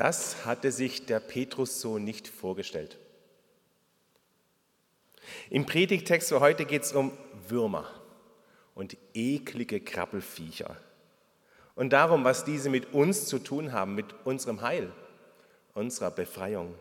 Das 0.00 0.46
hatte 0.46 0.72
sich 0.72 1.04
der 1.04 1.20
Petrus 1.20 1.82
so 1.82 1.98
nicht 1.98 2.26
vorgestellt. 2.26 2.96
Im 5.50 5.66
Predigtext 5.66 6.30
für 6.30 6.40
heute 6.40 6.64
geht 6.64 6.84
es 6.84 6.94
um 6.94 7.12
Würmer 7.48 7.84
und 8.74 8.96
eklige 9.12 9.78
Krabbelfiecher 9.78 10.74
und 11.74 11.92
darum, 11.92 12.24
was 12.24 12.46
diese 12.46 12.70
mit 12.70 12.94
uns 12.94 13.26
zu 13.26 13.40
tun 13.40 13.72
haben, 13.72 13.94
mit 13.94 14.06
unserem 14.24 14.62
Heil, 14.62 14.90
unserer 15.74 16.10
Befreiung. 16.10 16.74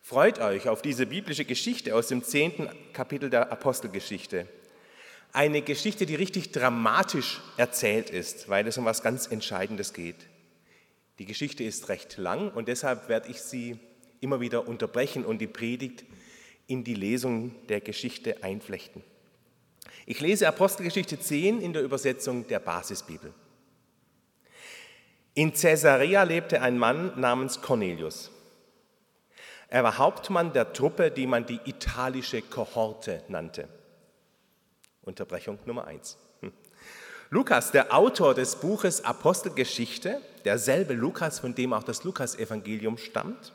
Freut 0.00 0.38
euch 0.38 0.70
auf 0.70 0.80
diese 0.80 1.04
biblische 1.04 1.44
Geschichte 1.44 1.94
aus 1.94 2.08
dem 2.08 2.24
zehnten 2.24 2.70
Kapitel 2.94 3.28
der 3.28 3.52
Apostelgeschichte. 3.52 4.48
Eine 5.34 5.60
Geschichte, 5.60 6.06
die 6.06 6.14
richtig 6.14 6.50
dramatisch 6.50 7.42
erzählt 7.58 8.08
ist, 8.08 8.48
weil 8.48 8.66
es 8.66 8.78
um 8.78 8.86
was 8.86 9.02
ganz 9.02 9.26
Entscheidendes 9.26 9.92
geht. 9.92 10.16
Die 11.18 11.24
Geschichte 11.24 11.64
ist 11.64 11.88
recht 11.88 12.16
lang 12.16 12.50
und 12.52 12.68
deshalb 12.68 13.08
werde 13.08 13.28
ich 13.28 13.40
sie 13.40 13.78
immer 14.20 14.40
wieder 14.40 14.68
unterbrechen 14.68 15.24
und 15.24 15.38
die 15.38 15.46
Predigt 15.46 16.04
in 16.66 16.84
die 16.84 16.94
Lesung 16.94 17.54
der 17.68 17.80
Geschichte 17.80 18.42
einflechten. 18.42 19.02
Ich 20.06 20.20
lese 20.20 20.46
Apostelgeschichte 20.48 21.18
10 21.18 21.60
in 21.60 21.72
der 21.72 21.82
Übersetzung 21.82 22.46
der 22.46 22.60
Basisbibel. 22.60 23.32
In 25.34 25.52
Caesarea 25.52 26.22
lebte 26.22 26.62
ein 26.62 26.78
Mann 26.78 27.18
namens 27.20 27.60
Cornelius. 27.60 28.30
Er 29.68 29.84
war 29.84 29.98
Hauptmann 29.98 30.52
der 30.52 30.72
Truppe, 30.72 31.10
die 31.10 31.26
man 31.26 31.46
die 31.46 31.60
italische 31.64 32.42
Kohorte 32.42 33.22
nannte. 33.28 33.68
Unterbrechung 35.02 35.58
Nummer 35.66 35.86
1. 35.86 36.16
Lukas, 37.30 37.72
der 37.72 37.94
Autor 37.94 38.34
des 38.34 38.56
Buches 38.56 39.04
Apostelgeschichte, 39.04 40.20
derselbe 40.44 40.94
Lukas, 40.94 41.40
von 41.40 41.54
dem 41.54 41.72
auch 41.72 41.82
das 41.82 42.04
Lukasevangelium 42.04 42.96
stammt, 42.96 43.52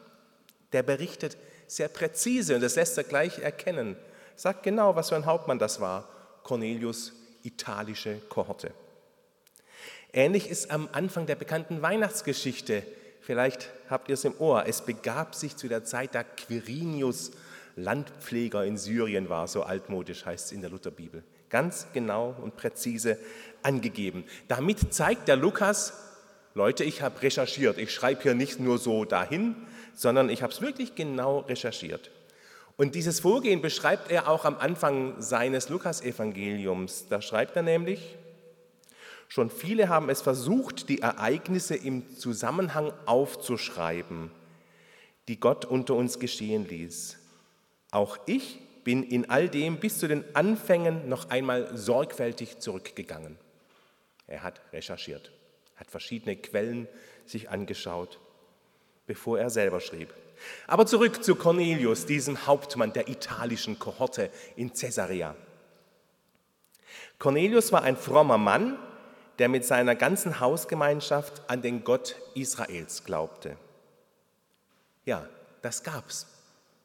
der 0.73 0.83
berichtet 0.83 1.37
sehr 1.67 1.87
präzise 1.87 2.55
und 2.55 2.61
das 2.61 2.75
lässt 2.75 2.97
er 2.97 3.03
gleich 3.03 3.39
erkennen. 3.39 3.95
Sagt 4.35 4.63
genau, 4.63 4.95
was 4.95 5.09
für 5.09 5.15
ein 5.15 5.25
Hauptmann 5.25 5.59
das 5.59 5.79
war. 5.79 6.07
Cornelius, 6.43 7.13
italische 7.43 8.19
Kohorte. 8.29 8.71
Ähnlich 10.11 10.49
ist 10.49 10.69
am 10.69 10.89
Anfang 10.91 11.25
der 11.25 11.35
bekannten 11.35 11.81
Weihnachtsgeschichte 11.81 12.83
Vielleicht 13.23 13.69
habt 13.89 14.09
ihr 14.09 14.15
es 14.15 14.25
im 14.25 14.35
Ohr. 14.37 14.65
Es 14.67 14.81
begab 14.81 15.33
sich 15.33 15.55
zu 15.55 15.69
der 15.69 15.85
Zeit, 15.85 16.13
da 16.13 16.23
Quirinius 16.23 17.31
Landpfleger 17.77 18.65
in 18.65 18.77
Syrien 18.77 19.29
war, 19.29 19.47
so 19.47 19.63
altmodisch 19.63 20.25
heißt 20.25 20.47
es 20.47 20.51
in 20.51 20.59
der 20.59 20.69
Lutherbibel. 20.69 21.23
Ganz 21.49 21.87
genau 21.93 22.35
und 22.41 22.57
präzise 22.57 23.17
angegeben. 23.63 24.23
Damit 24.47 24.93
zeigt 24.93 25.27
der 25.27 25.35
Lukas, 25.35 25.93
Leute, 26.55 26.83
ich 26.83 27.01
habe 27.01 27.21
recherchiert. 27.21 27.77
Ich 27.77 27.91
schreibe 27.91 28.21
hier 28.21 28.35
nicht 28.35 28.59
nur 28.59 28.77
so 28.77 29.05
dahin, 29.05 29.55
sondern 29.95 30.29
ich 30.29 30.43
habe 30.43 30.53
es 30.53 30.61
wirklich 30.61 30.95
genau 30.95 31.39
recherchiert. 31.39 32.11
Und 32.77 32.95
dieses 32.95 33.19
Vorgehen 33.19 33.61
beschreibt 33.61 34.11
er 34.11 34.27
auch 34.27 34.45
am 34.45 34.57
Anfang 34.57 35.21
seines 35.21 35.69
Lukasevangeliums. 35.69 37.07
Da 37.09 37.21
schreibt 37.21 37.55
er 37.55 37.63
nämlich, 37.63 38.17
Schon 39.33 39.49
viele 39.49 39.89
haben 39.89 40.09
es 40.09 40.21
versucht, 40.21 40.89
die 40.89 41.01
Ereignisse 41.01 41.73
im 41.73 42.15
Zusammenhang 42.15 42.93
aufzuschreiben, 43.07 44.29
die 45.27 45.39
Gott 45.39 45.65
unter 45.65 45.95
uns 45.95 46.19
geschehen 46.19 46.67
ließ. 46.67 47.17
Auch 47.89 48.19
ich 48.27 48.59
bin 48.83 49.01
in 49.01 49.31
all 49.31 49.49
dem 49.49 49.77
bis 49.77 49.97
zu 49.97 50.07
den 50.07 50.23
Anfängen 50.35 51.09
noch 51.09 51.31
einmal 51.31 51.75
sorgfältig 51.75 52.59
zurückgegangen. 52.59 53.39
Er 54.27 54.43
hat 54.43 54.61
recherchiert, 54.71 55.31
hat 55.75 55.91
verschiedene 55.91 56.35
Quellen 56.35 56.87
sich 57.25 57.49
angeschaut, 57.49 58.19
bevor 59.05 59.39
er 59.39 59.49
selber 59.49 59.79
schrieb. 59.79 60.13
Aber 60.67 60.85
zurück 60.85 61.23
zu 61.23 61.35
Cornelius, 61.35 62.05
diesem 62.05 62.47
Hauptmann 62.47 62.93
der 62.93 63.07
italischen 63.07 63.79
Kohorte 63.79 64.29
in 64.55 64.73
Caesarea. 64.73 65.35
Cornelius 67.19 67.71
war 67.71 67.83
ein 67.83 67.95
frommer 67.95 68.37
Mann, 68.37 68.77
der 69.39 69.49
mit 69.49 69.65
seiner 69.65 69.95
ganzen 69.95 70.39
Hausgemeinschaft 70.39 71.49
an 71.49 71.61
den 71.61 71.83
Gott 71.83 72.15
Israels 72.35 73.03
glaubte. 73.03 73.57
Ja, 75.05 75.27
das 75.61 75.83
gab's. 75.83 76.27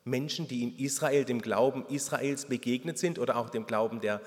Menschen, 0.05 0.49
die 0.49 0.63
in 0.63 0.79
Israel 0.79 1.25
dem 1.25 1.43
Glauben 1.43 1.85
Israels 1.89 2.47
begegnet 2.47 2.99
sind 2.99 3.19
oder 3.19 3.37
auch 3.37 3.51
dem 3.51 3.67
Glauben 3.67 4.01
der 4.01 4.21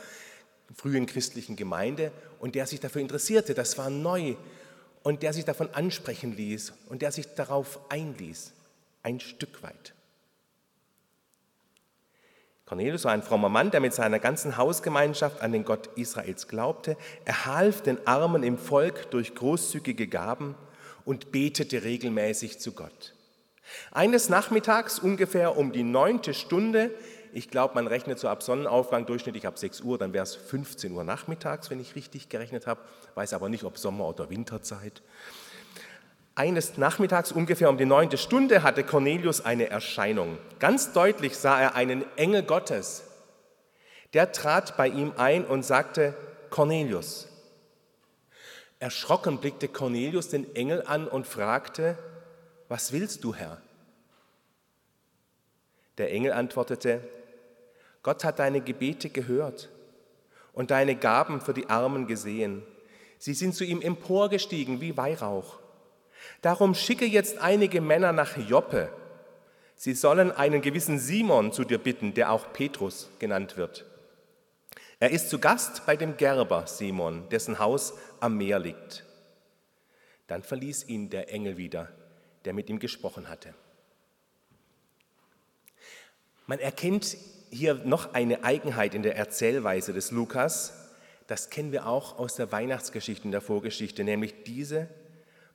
frühen 0.75 1.05
christlichen 1.05 1.55
Gemeinde 1.55 2.11
und 2.39 2.55
der 2.55 2.65
sich 2.67 2.79
dafür 2.79 3.01
interessierte, 3.01 3.53
das 3.53 3.77
war 3.77 3.89
neu 3.89 4.35
und 5.03 5.23
der 5.23 5.33
sich 5.33 5.45
davon 5.45 5.69
ansprechen 5.73 6.35
ließ 6.35 6.73
und 6.89 7.01
der 7.01 7.11
sich 7.11 7.27
darauf 7.35 7.79
einließ, 7.89 8.53
ein 9.03 9.19
Stück 9.19 9.63
weit. 9.63 9.93
Cornelius 12.65 13.03
war 13.03 13.11
ein 13.11 13.23
frommer 13.23 13.49
Mann, 13.49 13.71
der 13.71 13.81
mit 13.81 13.93
seiner 13.93 14.19
ganzen 14.19 14.55
Hausgemeinschaft 14.55 15.41
an 15.41 15.51
den 15.51 15.65
Gott 15.65 15.89
Israels 15.97 16.47
glaubte. 16.47 16.95
Er 17.25 17.45
half 17.45 17.81
den 17.81 18.07
Armen 18.07 18.43
im 18.43 18.57
Volk 18.57 19.11
durch 19.11 19.35
großzügige 19.35 20.07
Gaben 20.07 20.55
und 21.03 21.33
betete 21.33 21.83
regelmäßig 21.83 22.59
zu 22.59 22.71
Gott. 22.71 23.13
Eines 23.91 24.29
Nachmittags 24.29 24.99
ungefähr 24.99 25.57
um 25.57 25.73
die 25.73 25.83
neunte 25.83 26.33
Stunde, 26.33 26.91
ich 27.33 27.49
glaube, 27.49 27.75
man 27.75 27.87
rechnet 27.87 28.19
so 28.19 28.27
ab 28.27 28.43
Sonnenaufgang 28.43 29.05
durchschnittlich 29.05 29.47
ab 29.47 29.57
6 29.57 29.81
Uhr, 29.81 29.97
dann 29.97 30.13
wäre 30.13 30.23
es 30.23 30.35
15 30.35 30.91
Uhr 30.91 31.03
nachmittags, 31.03 31.69
wenn 31.69 31.79
ich 31.79 31.95
richtig 31.95 32.29
gerechnet 32.29 32.67
habe, 32.67 32.81
weiß 33.15 33.33
aber 33.33 33.49
nicht, 33.49 33.63
ob 33.63 33.77
Sommer- 33.77 34.07
oder 34.07 34.29
Winterzeit. 34.29 35.01
Eines 36.35 36.77
Nachmittags 36.77 37.31
ungefähr 37.31 37.69
um 37.69 37.77
die 37.77 37.85
neunte 37.85 38.17
Stunde 38.17 38.63
hatte 38.63 38.83
Cornelius 38.83 39.43
eine 39.43 39.69
Erscheinung. 39.69 40.37
Ganz 40.59 40.93
deutlich 40.93 41.37
sah 41.37 41.59
er 41.59 41.75
einen 41.75 42.05
Engel 42.17 42.43
Gottes. 42.43 43.03
Der 44.13 44.31
trat 44.31 44.77
bei 44.77 44.87
ihm 44.87 45.13
ein 45.17 45.45
und 45.45 45.63
sagte, 45.63 46.15
Cornelius. 46.49 47.27
Erschrocken 48.79 49.37
blickte 49.37 49.67
Cornelius 49.67 50.29
den 50.29 50.55
Engel 50.55 50.83
an 50.87 51.07
und 51.07 51.27
fragte, 51.27 51.97
was 52.67 52.91
willst 52.91 53.23
du, 53.23 53.35
Herr? 53.35 53.61
Der 55.97 56.11
Engel 56.11 56.31
antwortete, 56.31 57.01
Gott 58.03 58.23
hat 58.23 58.39
deine 58.39 58.61
Gebete 58.61 59.09
gehört 59.09 59.69
und 60.53 60.71
deine 60.71 60.95
Gaben 60.95 61.41
für 61.41 61.53
die 61.53 61.69
Armen 61.69 62.07
gesehen. 62.07 62.63
Sie 63.19 63.33
sind 63.33 63.53
zu 63.53 63.63
ihm 63.63 63.81
emporgestiegen 63.81 64.81
wie 64.81 64.97
Weihrauch. 64.97 65.59
Darum 66.41 66.73
schicke 66.73 67.05
jetzt 67.05 67.37
einige 67.37 67.81
Männer 67.81 68.11
nach 68.11 68.37
Joppe. 68.37 68.89
Sie 69.75 69.93
sollen 69.93 70.31
einen 70.31 70.61
gewissen 70.61 70.99
Simon 70.99 71.51
zu 71.51 71.63
dir 71.63 71.77
bitten, 71.77 72.13
der 72.13 72.31
auch 72.31 72.53
Petrus 72.53 73.09
genannt 73.19 73.57
wird. 73.57 73.85
Er 74.99 75.09
ist 75.09 75.29
zu 75.29 75.39
Gast 75.39 75.85
bei 75.85 75.95
dem 75.95 76.17
Gerber 76.17 76.67
Simon, 76.67 77.27
dessen 77.29 77.57
Haus 77.57 77.93
am 78.19 78.37
Meer 78.37 78.59
liegt. 78.59 79.03
Dann 80.27 80.43
verließ 80.43 80.87
ihn 80.87 81.09
der 81.09 81.33
Engel 81.33 81.57
wieder, 81.57 81.89
der 82.45 82.53
mit 82.53 82.69
ihm 82.69 82.77
gesprochen 82.77 83.27
hatte. 83.27 83.53
Man 86.45 86.59
erkennt 86.59 87.17
hier 87.51 87.75
noch 87.83 88.13
eine 88.13 88.43
Eigenheit 88.43 88.95
in 88.95 89.03
der 89.03 89.17
Erzählweise 89.17 89.93
des 89.93 90.11
Lukas. 90.11 90.73
Das 91.27 91.49
kennen 91.49 91.71
wir 91.71 91.85
auch 91.85 92.17
aus 92.17 92.35
der 92.35 92.51
Weihnachtsgeschichte 92.51 93.25
und 93.25 93.31
der 93.31 93.41
Vorgeschichte, 93.41 94.03
nämlich 94.03 94.43
diese 94.43 94.87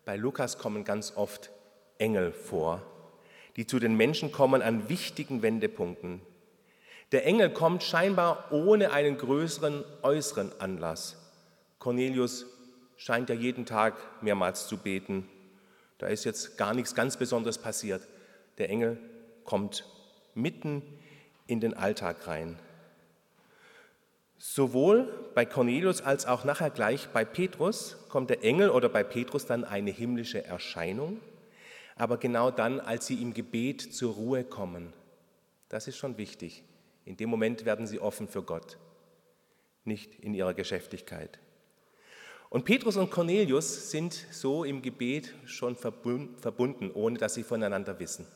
bei 0.04 0.16
Lukas 0.16 0.58
kommen 0.58 0.84
ganz 0.84 1.16
oft 1.16 1.50
Engel 1.98 2.30
vor, 2.30 2.80
die 3.56 3.66
zu 3.66 3.80
den 3.80 3.96
Menschen 3.96 4.30
kommen 4.30 4.62
an 4.62 4.88
wichtigen 4.88 5.42
Wendepunkten. 5.42 6.20
Der 7.10 7.26
Engel 7.26 7.50
kommt 7.50 7.82
scheinbar 7.82 8.52
ohne 8.52 8.92
einen 8.92 9.16
größeren 9.16 9.84
äußeren 10.02 10.52
Anlass. 10.60 11.16
Cornelius 11.80 12.46
scheint 12.96 13.30
ja 13.30 13.34
jeden 13.34 13.66
Tag 13.66 13.94
mehrmals 14.22 14.68
zu 14.68 14.76
beten. 14.78 15.28
Da 15.98 16.06
ist 16.06 16.24
jetzt 16.24 16.56
gar 16.56 16.72
nichts 16.72 16.94
ganz 16.94 17.16
Besonderes 17.16 17.58
passiert. 17.58 18.06
Der 18.58 18.70
Engel 18.70 18.98
kommt 19.44 19.84
mitten 20.34 20.82
in 21.46 21.60
den 21.60 21.74
Alltag 21.74 22.26
rein. 22.26 22.58
Sowohl 24.38 25.12
bei 25.34 25.44
Cornelius 25.44 26.02
als 26.02 26.26
auch 26.26 26.44
nachher 26.44 26.70
gleich 26.70 27.08
bei 27.08 27.24
Petrus 27.24 27.96
kommt 28.08 28.30
der 28.30 28.44
Engel 28.44 28.70
oder 28.70 28.88
bei 28.88 29.02
Petrus 29.02 29.46
dann 29.46 29.64
eine 29.64 29.90
himmlische 29.90 30.44
Erscheinung, 30.44 31.20
aber 31.96 32.18
genau 32.18 32.50
dann, 32.50 32.80
als 32.80 33.06
sie 33.06 33.20
im 33.22 33.32
Gebet 33.32 33.80
zur 33.80 34.14
Ruhe 34.14 34.44
kommen. 34.44 34.92
Das 35.68 35.88
ist 35.88 35.96
schon 35.96 36.18
wichtig. 36.18 36.62
In 37.04 37.16
dem 37.16 37.30
Moment 37.30 37.64
werden 37.64 37.86
sie 37.86 37.98
offen 37.98 38.28
für 38.28 38.42
Gott, 38.42 38.78
nicht 39.84 40.14
in 40.20 40.34
ihrer 40.34 40.54
Geschäftigkeit. 40.54 41.38
Und 42.50 42.64
Petrus 42.64 42.96
und 42.96 43.10
Cornelius 43.10 43.90
sind 43.90 44.12
so 44.30 44.64
im 44.64 44.82
Gebet 44.82 45.34
schon 45.46 45.76
verbunden, 45.76 46.90
ohne 46.92 47.18
dass 47.18 47.34
sie 47.34 47.42
voneinander 47.42 47.98
wissen. 47.98 48.26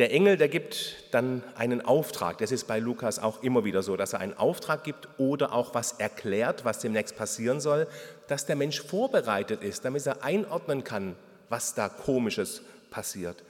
Der 0.00 0.14
Engel, 0.14 0.38
der 0.38 0.48
gibt 0.48 0.96
dann 1.10 1.42
einen 1.56 1.82
Auftrag. 1.82 2.38
Das 2.38 2.52
ist 2.52 2.66
bei 2.66 2.78
Lukas 2.78 3.18
auch 3.18 3.42
immer 3.42 3.66
wieder 3.66 3.82
so, 3.82 3.98
dass 3.98 4.14
er 4.14 4.20
einen 4.20 4.32
Auftrag 4.32 4.82
gibt 4.82 5.10
oder 5.18 5.52
auch 5.52 5.74
was 5.74 5.92
erklärt, 5.92 6.64
was 6.64 6.78
demnächst 6.78 7.18
passieren 7.18 7.60
soll, 7.60 7.86
dass 8.26 8.46
der 8.46 8.56
Mensch 8.56 8.80
vorbereitet 8.80 9.62
ist, 9.62 9.84
damit 9.84 10.06
er 10.06 10.24
einordnen 10.24 10.84
kann, 10.84 11.16
was 11.50 11.74
da 11.74 11.90
komisches 11.90 12.62
passiert. 12.88 13.44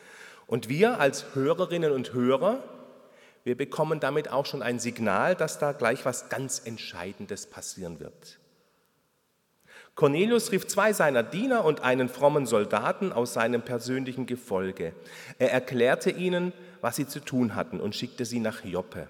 Und 0.49 0.69
wir 0.69 0.99
als 0.99 1.37
Hörerinnen 1.37 1.93
und 1.93 2.15
Hörer, 2.15 2.65
wir 3.45 3.57
bekommen 3.57 4.01
damit 4.01 4.33
auch 4.33 4.45
schon 4.45 4.65
ein 4.65 4.81
Signal, 4.81 5.37
dass 5.37 5.61
da 5.61 5.71
gleich 5.71 6.05
was 6.05 6.31
ganz 6.31 6.63
Entscheidendes 6.65 7.47
passieren 7.47 8.01
wird. 8.01 8.40
Cornelius 9.95 10.53
rief 10.53 10.67
zwei 10.67 10.93
seiner 10.93 11.23
Diener 11.23 11.65
und 11.65 11.81
einen 11.81 12.09
frommen 12.09 12.47
Soldaten 12.47 13.13
aus 13.13 13.35
seinem 13.35 13.63
persönlichen 13.63 14.27
Gefolge. 14.27 14.95
Er 15.39 15.53
erklärte 15.53 16.11
ihnen, 16.11 16.53
was 16.81 16.97
sie 16.97 17.07
zu 17.07 17.21
tun 17.21 17.55
hatten 17.55 17.81
und 17.81 17.95
schickte 17.95 18.25
sie 18.25 18.41
nach 18.41 18.65
Joppe. 18.65 19.09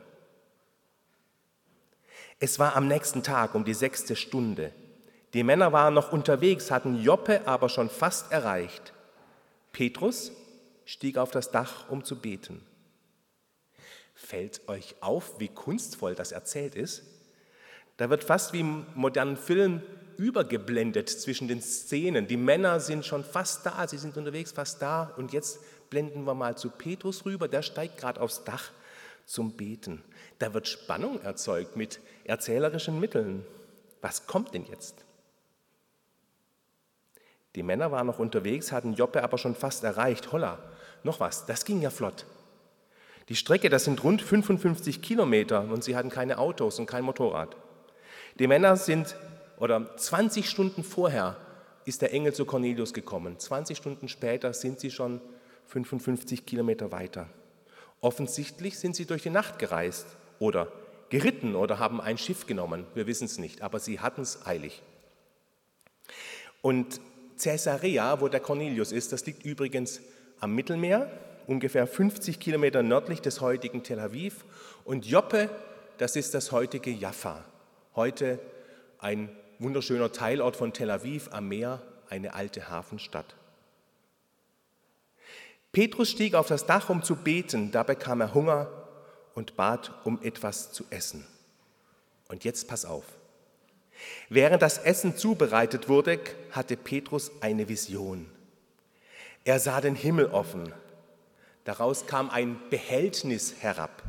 Es 2.40 2.58
war 2.58 2.74
am 2.74 2.88
nächsten 2.88 3.22
Tag 3.22 3.54
um 3.54 3.64
die 3.64 3.74
sechste 3.74 4.16
Stunde. 4.16 4.72
Die 5.34 5.44
Männer 5.44 5.72
waren 5.72 5.94
noch 5.94 6.12
unterwegs, 6.12 6.70
hatten 6.70 7.00
Joppe 7.00 7.46
aber 7.46 7.68
schon 7.68 7.90
fast 7.90 8.32
erreicht. 8.32 8.92
Petrus 9.72 10.32
stieg 10.84 11.18
auf 11.18 11.30
das 11.30 11.50
Dach, 11.50 11.88
um 11.88 12.02
zu 12.02 12.18
beten. 12.18 12.62
Fällt 14.14 14.68
euch 14.68 14.96
auf, 15.00 15.38
wie 15.38 15.48
kunstvoll 15.48 16.14
das 16.14 16.32
erzählt 16.32 16.74
ist? 16.74 17.04
Da 17.96 18.10
wird 18.10 18.24
fast 18.24 18.52
wie 18.52 18.60
im 18.60 18.86
modernen 18.94 19.36
Film 19.36 19.82
übergeblendet 20.20 21.08
zwischen 21.08 21.48
den 21.48 21.62
Szenen. 21.62 22.26
Die 22.26 22.36
Männer 22.36 22.78
sind 22.78 23.06
schon 23.06 23.24
fast 23.24 23.64
da, 23.64 23.88
sie 23.88 23.96
sind 23.96 24.18
unterwegs, 24.18 24.52
fast 24.52 24.82
da. 24.82 25.14
Und 25.16 25.32
jetzt 25.32 25.60
blenden 25.88 26.24
wir 26.24 26.34
mal 26.34 26.58
zu 26.58 26.68
Petrus 26.68 27.24
rüber, 27.24 27.48
der 27.48 27.62
steigt 27.62 27.96
gerade 27.96 28.20
aufs 28.20 28.44
Dach 28.44 28.70
zum 29.24 29.56
Beten. 29.56 30.02
Da 30.38 30.52
wird 30.52 30.68
Spannung 30.68 31.22
erzeugt 31.22 31.74
mit 31.74 32.00
erzählerischen 32.24 33.00
Mitteln. 33.00 33.46
Was 34.02 34.26
kommt 34.26 34.52
denn 34.52 34.66
jetzt? 34.66 35.06
Die 37.54 37.62
Männer 37.62 37.90
waren 37.90 38.06
noch 38.06 38.18
unterwegs, 38.18 38.72
hatten 38.72 38.92
Joppe 38.92 39.24
aber 39.24 39.38
schon 39.38 39.54
fast 39.54 39.84
erreicht. 39.84 40.32
Holla, 40.32 40.58
noch 41.02 41.18
was, 41.18 41.46
das 41.46 41.64
ging 41.64 41.80
ja 41.80 41.88
flott. 41.88 42.26
Die 43.30 43.36
Strecke, 43.36 43.70
das 43.70 43.84
sind 43.84 44.04
rund 44.04 44.20
55 44.20 45.00
Kilometer 45.00 45.62
und 45.62 45.82
sie 45.82 45.96
hatten 45.96 46.10
keine 46.10 46.36
Autos 46.36 46.78
und 46.78 46.84
kein 46.84 47.04
Motorrad. 47.04 47.56
Die 48.38 48.46
Männer 48.46 48.76
sind 48.76 49.16
oder 49.60 49.96
20 49.96 50.48
Stunden 50.48 50.82
vorher 50.82 51.36
ist 51.84 52.02
der 52.02 52.12
Engel 52.12 52.32
zu 52.32 52.46
Cornelius 52.46 52.92
gekommen. 52.92 53.38
20 53.38 53.76
Stunden 53.76 54.08
später 54.08 54.52
sind 54.52 54.80
sie 54.80 54.90
schon 54.90 55.20
55 55.66 56.46
Kilometer 56.46 56.90
weiter. 56.90 57.28
Offensichtlich 58.00 58.78
sind 58.78 58.96
sie 58.96 59.04
durch 59.04 59.22
die 59.22 59.30
Nacht 59.30 59.58
gereist 59.58 60.06
oder 60.38 60.72
geritten 61.10 61.54
oder 61.54 61.78
haben 61.78 62.00
ein 62.00 62.16
Schiff 62.16 62.46
genommen. 62.46 62.86
Wir 62.94 63.06
wissen 63.06 63.26
es 63.26 63.38
nicht, 63.38 63.60
aber 63.60 63.78
sie 63.78 64.00
hatten 64.00 64.22
es 64.22 64.46
eilig. 64.46 64.82
Und 66.62 67.00
Caesarea, 67.38 68.20
wo 68.20 68.28
der 68.28 68.40
Cornelius 68.40 68.92
ist, 68.92 69.12
das 69.12 69.26
liegt 69.26 69.44
übrigens 69.44 70.00
am 70.40 70.54
Mittelmeer, 70.54 71.10
ungefähr 71.46 71.86
50 71.86 72.40
Kilometer 72.40 72.82
nördlich 72.82 73.20
des 73.20 73.42
heutigen 73.42 73.82
Tel 73.82 74.00
Aviv. 74.00 74.44
Und 74.84 75.04
Joppe, 75.04 75.50
das 75.98 76.16
ist 76.16 76.32
das 76.32 76.50
heutige 76.50 76.90
Jaffa, 76.90 77.44
heute 77.94 78.38
ein 78.98 79.30
wunderschöner 79.60 80.10
Teilort 80.10 80.56
von 80.56 80.72
Tel 80.72 80.90
Aviv 80.90 81.28
am 81.32 81.48
Meer, 81.48 81.82
eine 82.08 82.34
alte 82.34 82.70
Hafenstadt. 82.70 83.36
Petrus 85.70 86.10
stieg 86.10 86.34
auf 86.34 86.48
das 86.48 86.66
Dach, 86.66 86.88
um 86.88 87.02
zu 87.02 87.14
beten. 87.14 87.70
Da 87.70 87.82
bekam 87.82 88.20
er 88.22 88.34
Hunger 88.34 88.68
und 89.34 89.56
bat 89.56 89.92
um 90.04 90.20
etwas 90.22 90.72
zu 90.72 90.84
essen. 90.90 91.26
Und 92.28 92.42
jetzt 92.44 92.68
pass 92.68 92.84
auf. 92.84 93.04
Während 94.30 94.62
das 94.62 94.78
Essen 94.78 95.16
zubereitet 95.16 95.88
wurde, 95.88 96.18
hatte 96.50 96.76
Petrus 96.76 97.30
eine 97.40 97.68
Vision. 97.68 98.26
Er 99.44 99.60
sah 99.60 99.80
den 99.80 99.94
Himmel 99.94 100.26
offen. 100.26 100.72
Daraus 101.64 102.06
kam 102.06 102.30
ein 102.30 102.58
Behältnis 102.70 103.56
herab. 103.60 104.02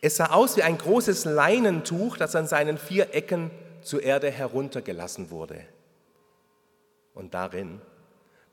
Es 0.00 0.16
sah 0.16 0.30
aus 0.30 0.56
wie 0.56 0.62
ein 0.62 0.78
großes 0.78 1.26
Leinentuch, 1.26 2.16
das 2.16 2.34
an 2.34 2.46
seinen 2.46 2.78
vier 2.78 3.14
Ecken 3.14 3.50
zur 3.82 4.02
Erde 4.02 4.30
heruntergelassen 4.30 5.30
wurde. 5.30 5.64
Und 7.14 7.34
darin 7.34 7.80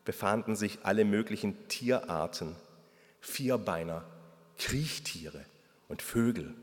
befanden 0.05 0.55
sich 0.55 0.79
alle 0.83 1.05
möglichen 1.05 1.67
Tierarten, 1.67 2.55
Vierbeiner, 3.19 4.03
Kriechtiere 4.57 5.45
und 5.87 6.01
Vögel. 6.01 6.53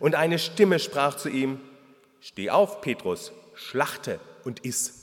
Und 0.00 0.14
eine 0.14 0.38
Stimme 0.38 0.78
sprach 0.78 1.16
zu 1.16 1.28
ihm, 1.28 1.60
Steh 2.20 2.50
auf, 2.50 2.80
Petrus, 2.80 3.32
schlachte 3.54 4.20
und 4.44 4.64
iss. 4.64 5.02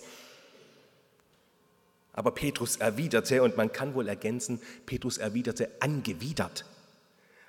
Aber 2.14 2.32
Petrus 2.32 2.78
erwiderte, 2.78 3.44
und 3.44 3.58
man 3.58 3.72
kann 3.72 3.94
wohl 3.94 4.08
ergänzen, 4.08 4.62
Petrus 4.86 5.18
erwiderte 5.18 5.70
angewidert, 5.80 6.66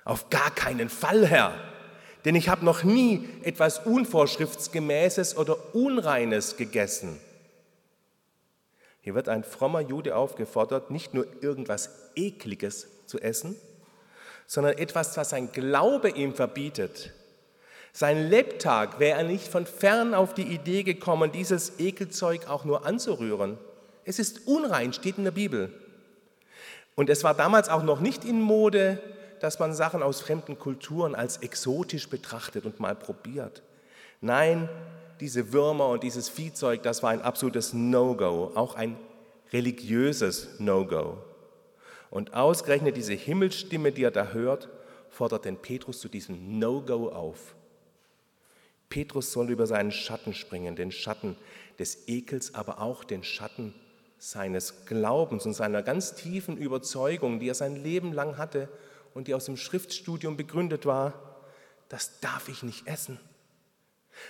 auf 0.03 0.29
gar 0.29 0.51
keinen 0.51 0.89
Fall, 0.89 1.25
Herr. 1.25 1.70
Denn 2.25 2.35
ich 2.35 2.49
habe 2.49 2.63
noch 2.63 2.83
nie 2.83 3.27
etwas 3.43 3.79
Unvorschriftsgemäßes 3.79 5.37
oder 5.37 5.75
Unreines 5.75 6.57
gegessen. 6.57 7.19
Hier 9.01 9.15
wird 9.15 9.29
ein 9.29 9.43
frommer 9.43 9.81
Jude 9.81 10.15
aufgefordert, 10.15 10.91
nicht 10.91 11.13
nur 11.13 11.25
irgendwas 11.41 11.89
Ekliges 12.15 12.87
zu 13.07 13.19
essen, 13.19 13.55
sondern 14.45 14.77
etwas, 14.77 15.17
was 15.17 15.31
sein 15.31 15.51
Glaube 15.51 16.09
ihm 16.09 16.35
verbietet. 16.35 17.13
Sein 17.93 18.29
Lebtag 18.29 18.99
wäre 18.99 19.17
er 19.19 19.23
nicht 19.23 19.47
von 19.47 19.65
fern 19.65 20.13
auf 20.13 20.33
die 20.33 20.43
Idee 20.43 20.83
gekommen, 20.83 21.31
dieses 21.31 21.79
Ekelzeug 21.79 22.47
auch 22.47 22.63
nur 22.63 22.85
anzurühren. 22.85 23.57
Es 24.05 24.19
ist 24.19 24.47
unrein, 24.47 24.93
steht 24.93 25.17
in 25.17 25.23
der 25.23 25.31
Bibel. 25.31 25.73
Und 26.95 27.09
es 27.09 27.23
war 27.23 27.33
damals 27.33 27.69
auch 27.69 27.83
noch 27.83 27.99
nicht 27.99 28.23
in 28.23 28.39
Mode, 28.39 29.01
dass 29.41 29.57
man 29.57 29.73
Sachen 29.73 30.03
aus 30.03 30.21
fremden 30.21 30.57
Kulturen 30.59 31.15
als 31.15 31.37
exotisch 31.37 32.07
betrachtet 32.07 32.65
und 32.65 32.79
mal 32.79 32.95
probiert. 32.95 33.63
Nein, 34.21 34.69
diese 35.19 35.51
Würmer 35.51 35.87
und 35.87 36.03
dieses 36.03 36.29
Viehzeug, 36.29 36.83
das 36.83 37.01
war 37.01 37.09
ein 37.09 37.23
absolutes 37.23 37.73
No-Go, 37.73 38.51
auch 38.53 38.75
ein 38.75 38.97
religiöses 39.51 40.59
No-Go. 40.59 41.17
Und 42.11 42.35
ausgerechnet 42.35 42.95
diese 42.95 43.13
Himmelsstimme, 43.13 43.91
die 43.91 44.03
er 44.03 44.11
da 44.11 44.27
hört, 44.27 44.69
fordert 45.09 45.45
den 45.45 45.57
Petrus 45.57 45.99
zu 45.99 46.07
diesem 46.07 46.59
No-Go 46.59 47.09
auf. 47.09 47.55
Petrus 48.89 49.31
soll 49.31 49.49
über 49.49 49.65
seinen 49.65 49.91
Schatten 49.91 50.35
springen, 50.35 50.75
den 50.75 50.91
Schatten 50.91 51.35
des 51.79 52.07
Ekels, 52.07 52.53
aber 52.53 52.79
auch 52.79 53.03
den 53.03 53.23
Schatten 53.23 53.73
seines 54.19 54.85
Glaubens 54.85 55.47
und 55.47 55.53
seiner 55.53 55.81
ganz 55.81 56.13
tiefen 56.13 56.57
Überzeugung, 56.57 57.39
die 57.39 57.49
er 57.49 57.55
sein 57.55 57.75
Leben 57.75 58.13
lang 58.13 58.37
hatte 58.37 58.69
und 59.13 59.27
die 59.27 59.33
aus 59.33 59.45
dem 59.45 59.57
Schriftstudium 59.57 60.37
begründet 60.37 60.85
war, 60.85 61.13
das 61.89 62.19
darf 62.19 62.47
ich 62.47 62.63
nicht 62.63 62.87
essen. 62.87 63.19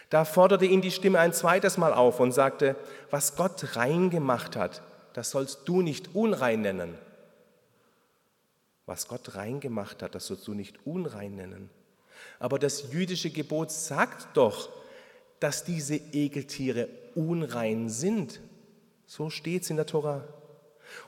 Da 0.10 0.26
forderte 0.26 0.66
ihn 0.66 0.82
die 0.82 0.92
Stimme 0.92 1.20
ein 1.20 1.34
zweites 1.34 1.78
Mal 1.78 1.94
auf 1.94 2.20
und 2.20 2.32
sagte, 2.32 2.76
was 3.10 3.36
Gott 3.36 3.76
rein 3.76 4.10
gemacht 4.10 4.56
hat, 4.56 4.82
das 5.14 5.32
sollst 5.32 5.62
du 5.66 5.82
nicht 5.82 6.16
unrein 6.16 6.62
nennen. 6.62 6.96
Was 8.86 9.08
Gott 9.08 9.36
rein 9.36 9.60
gemacht 9.60 10.02
hat, 10.02 10.16
das 10.16 10.28
sollst 10.28 10.48
du 10.48 10.54
nicht 10.54 10.86
unrein 10.86 11.36
nennen. 11.36 11.70
Aber 12.40 12.60
das 12.60 12.92
jüdische 12.92 13.30
Gebot 13.30 13.72
sagt 13.72 14.36
doch, 14.36 14.70
dass 15.40 15.64
diese 15.64 15.96
Ekeltiere 15.96 16.88
unrein 17.16 17.90
sind. 17.90 18.40
So 19.06 19.30
steht 19.30 19.64
es 19.64 19.70
in 19.70 19.76
der 19.76 19.86
Tora. 19.86 20.24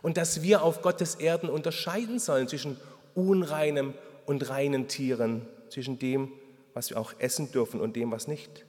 Und 0.02 0.18
dass 0.18 0.42
wir 0.42 0.64
auf 0.64 0.82
Gottes 0.82 1.16
Erden 1.16 1.50
unterscheiden 1.50 2.20
sollen 2.20 2.48
zwischen 2.48 2.78
unreinem 3.16 3.94
und 4.26 4.50
reinen 4.50 4.88
Tieren, 4.88 5.48
zwischen 5.70 6.00
dem, 6.00 6.32
was 6.74 6.90
wir 6.90 7.00
auch 7.00 7.14
essen 7.20 7.52
dürfen 7.52 7.82
und 7.82 7.96
dem, 7.96 8.12
was 8.12 8.28
nicht. 8.28 8.66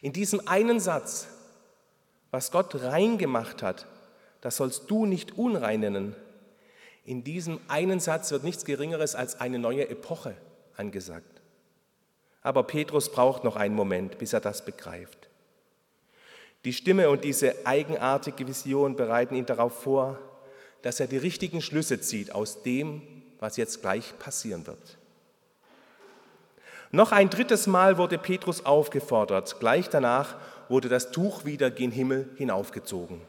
In 0.00 0.12
diesem 0.12 0.46
einen 0.48 0.80
Satz, 0.80 1.28
was 2.30 2.50
Gott 2.50 2.74
rein 2.82 3.18
gemacht 3.18 3.62
hat, 3.62 3.86
das 4.40 4.56
sollst 4.56 4.90
du 4.90 5.06
nicht 5.06 5.36
unrein 5.36 5.80
nennen. 5.80 6.16
In 7.04 7.24
diesem 7.24 7.60
einen 7.68 8.00
Satz 8.00 8.30
wird 8.30 8.44
nichts 8.44 8.64
Geringeres 8.64 9.14
als 9.14 9.40
eine 9.40 9.58
neue 9.58 9.88
Epoche 9.88 10.36
angesagt. 10.76 11.42
Aber 12.42 12.62
Petrus 12.62 13.10
braucht 13.10 13.44
noch 13.44 13.56
einen 13.56 13.74
Moment, 13.74 14.18
bis 14.18 14.32
er 14.32 14.40
das 14.40 14.64
begreift. 14.64 15.28
Die 16.64 16.72
Stimme 16.72 17.10
und 17.10 17.24
diese 17.24 17.66
eigenartige 17.66 18.46
Vision 18.46 18.96
bereiten 18.96 19.34
ihn 19.34 19.46
darauf 19.46 19.82
vor, 19.82 20.18
dass 20.82 21.00
er 21.00 21.06
die 21.06 21.16
richtigen 21.16 21.62
Schlüsse 21.62 22.00
zieht 22.00 22.34
aus 22.34 22.62
dem, 22.62 23.02
was 23.40 23.56
jetzt 23.56 23.80
gleich 23.80 24.18
passieren 24.18 24.66
wird. 24.66 24.98
Noch 26.90 27.12
ein 27.12 27.28
drittes 27.28 27.66
Mal 27.66 27.98
wurde 27.98 28.16
Petrus 28.16 28.64
aufgefordert. 28.64 29.60
Gleich 29.60 29.90
danach 29.90 30.36
wurde 30.68 30.88
das 30.88 31.10
Tuch 31.10 31.44
wieder 31.44 31.70
gen 31.70 31.90
Himmel 31.90 32.30
hinaufgezogen. 32.36 33.20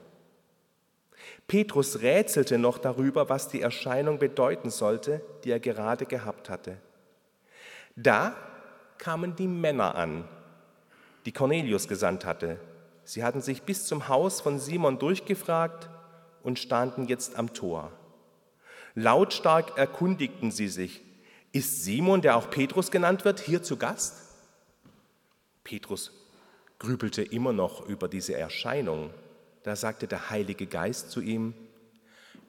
Petrus 1.47 2.01
rätselte 2.01 2.57
noch 2.57 2.77
darüber, 2.77 3.27
was 3.27 3.49
die 3.49 3.61
Erscheinung 3.61 4.19
bedeuten 4.19 4.69
sollte, 4.69 5.21
die 5.43 5.51
er 5.51 5.59
gerade 5.59 6.05
gehabt 6.05 6.49
hatte. 6.49 6.77
Da 7.95 8.33
kamen 8.97 9.35
die 9.35 9.47
Männer 9.47 9.95
an, 9.95 10.25
die 11.25 11.33
Cornelius 11.33 11.87
gesandt 11.87 12.23
hatte. 12.23 12.59
Sie 13.03 13.23
hatten 13.23 13.41
sich 13.41 13.63
bis 13.63 13.85
zum 13.85 14.07
Haus 14.07 14.39
von 14.39 14.59
Simon 14.59 14.99
durchgefragt 14.99 15.89
und 16.43 16.59
standen 16.59 17.07
jetzt 17.07 17.35
am 17.35 17.53
Tor. 17.53 17.91
Lautstark 18.99 19.77
erkundigten 19.77 20.51
sie 20.51 20.67
sich, 20.67 21.01
ist 21.51 21.83
Simon, 21.83 22.21
der 22.21 22.35
auch 22.35 22.49
Petrus 22.49 22.91
genannt 22.91 23.25
wird, 23.25 23.39
hier 23.39 23.63
zu 23.63 23.77
Gast? 23.77 24.15
Petrus 25.63 26.11
grübelte 26.79 27.21
immer 27.21 27.53
noch 27.53 27.87
über 27.87 28.07
diese 28.07 28.35
Erscheinung. 28.35 29.11
Da 29.63 29.75
sagte 29.75 30.07
der 30.07 30.29
Heilige 30.29 30.67
Geist 30.67 31.11
zu 31.11 31.21
ihm, 31.21 31.53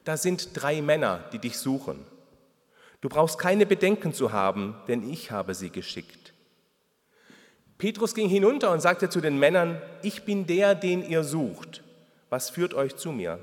da 0.03 0.17
sind 0.17 0.49
drei 0.53 0.81
Männer, 0.81 1.23
die 1.31 1.39
dich 1.39 1.57
suchen. 1.57 2.05
Du 2.99 3.09
brauchst 3.09 3.37
keine 3.39 3.65
Bedenken 3.65 4.13
zu 4.13 4.31
haben, 4.31 4.75
denn 4.87 5.09
ich 5.09 5.31
habe 5.31 5.55
sie 5.55 5.69
geschickt. 5.69 6.33
Petrus 7.77 8.13
ging 8.13 8.29
hinunter 8.29 8.71
und 8.71 8.79
sagte 8.81 9.09
zu 9.09 9.21
den 9.21 9.39
Männern, 9.39 9.81
ich 10.03 10.23
bin 10.23 10.45
der, 10.47 10.75
den 10.75 11.03
ihr 11.07 11.23
sucht. 11.23 11.83
Was 12.29 12.49
führt 12.49 12.73
euch 12.73 12.95
zu 12.95 13.11
mir? 13.11 13.39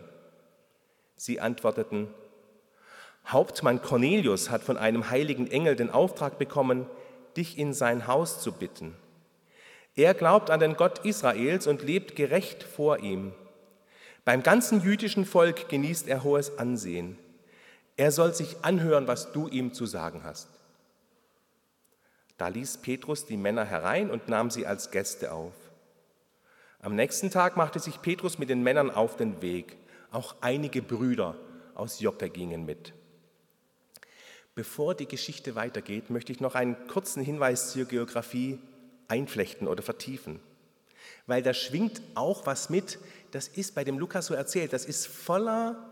Sie 1.17 1.41
antworteten, 1.41 2.09
Hauptmann 3.29 3.83
Cornelius 3.83 4.49
hat 4.49 4.63
von 4.63 4.79
einem 4.79 5.11
heiligen 5.11 5.51
Engel 5.51 5.77
den 5.77 5.91
Auftrag 5.91 6.39
bekommen, 6.39 6.87
dich 7.37 7.59
in 7.59 7.75
sein 7.75 8.07
Haus 8.07 8.41
zu 8.41 8.53
bitten. 8.53 8.97
Er 9.95 10.15
glaubt 10.15 10.51
an 10.51 10.61
den 10.61 10.77
Gott 10.77 11.05
Israels 11.05 11.67
und 11.67 11.83
lebt 11.83 12.17
gerecht 12.17 12.63
vor 12.63 13.01
ihm. 13.01 13.33
Beim 14.25 14.43
ganzen 14.43 14.83
jüdischen 14.83 15.27
Volk 15.27 15.69
genießt 15.69 16.09
er 16.09 16.23
hohes 16.25 16.59
Ansehen. 16.59 17.19
Er 17.97 18.13
soll 18.13 18.33
sich 18.33 18.57
anhören, 18.63 19.09
was 19.09 19.33
du 19.33 19.49
ihm 19.49 19.75
zu 19.75 19.85
sagen 19.85 20.23
hast. 20.25 20.49
Da 22.39 22.49
ließ 22.49 22.79
Petrus 22.79 23.27
die 23.27 23.37
Männer 23.37 23.65
herein 23.65 24.11
und 24.11 24.29
nahm 24.29 24.51
sie 24.51 24.67
als 24.67 24.91
Gäste 24.91 25.33
auf. 25.33 25.53
Am 26.81 26.95
nächsten 26.95 27.31
Tag 27.31 27.57
machte 27.57 27.81
sich 27.81 28.01
Petrus 28.01 28.39
mit 28.39 28.49
den 28.49 28.63
Männern 28.63 28.91
auf 28.91 29.17
den 29.17 29.43
Weg. 29.43 29.77
Auch 30.13 30.37
einige 30.41 30.81
Brüder 30.81 31.35
aus 31.75 32.01
Joppe 32.01 32.31
gingen 32.31 32.65
mit. 32.65 32.93
Bevor 34.59 34.97
die 34.97 35.07
Geschichte 35.07 35.55
weitergeht, 35.55 36.11
möchte 36.11 36.33
ich 36.33 36.41
noch 36.41 36.57
einen 36.57 36.75
kurzen 36.89 37.23
Hinweis 37.23 37.71
zur 37.71 37.85
Geografie 37.85 38.59
einflechten 39.07 39.69
oder 39.69 39.85
vertiefen. 39.85 40.41
Weil 41.29 41.45
da 41.45 41.55
schwingt 41.55 42.03
auch 42.17 42.45
was 42.45 42.69
mit, 42.69 42.99
das 43.31 43.47
ist 43.47 43.77
bei 43.77 43.85
dem 43.85 44.01
Lukas 44.01 44.27
so 44.27 44.35
erzählt, 44.35 44.73
das 44.73 44.85
ist 44.85 45.07
voller 45.07 45.89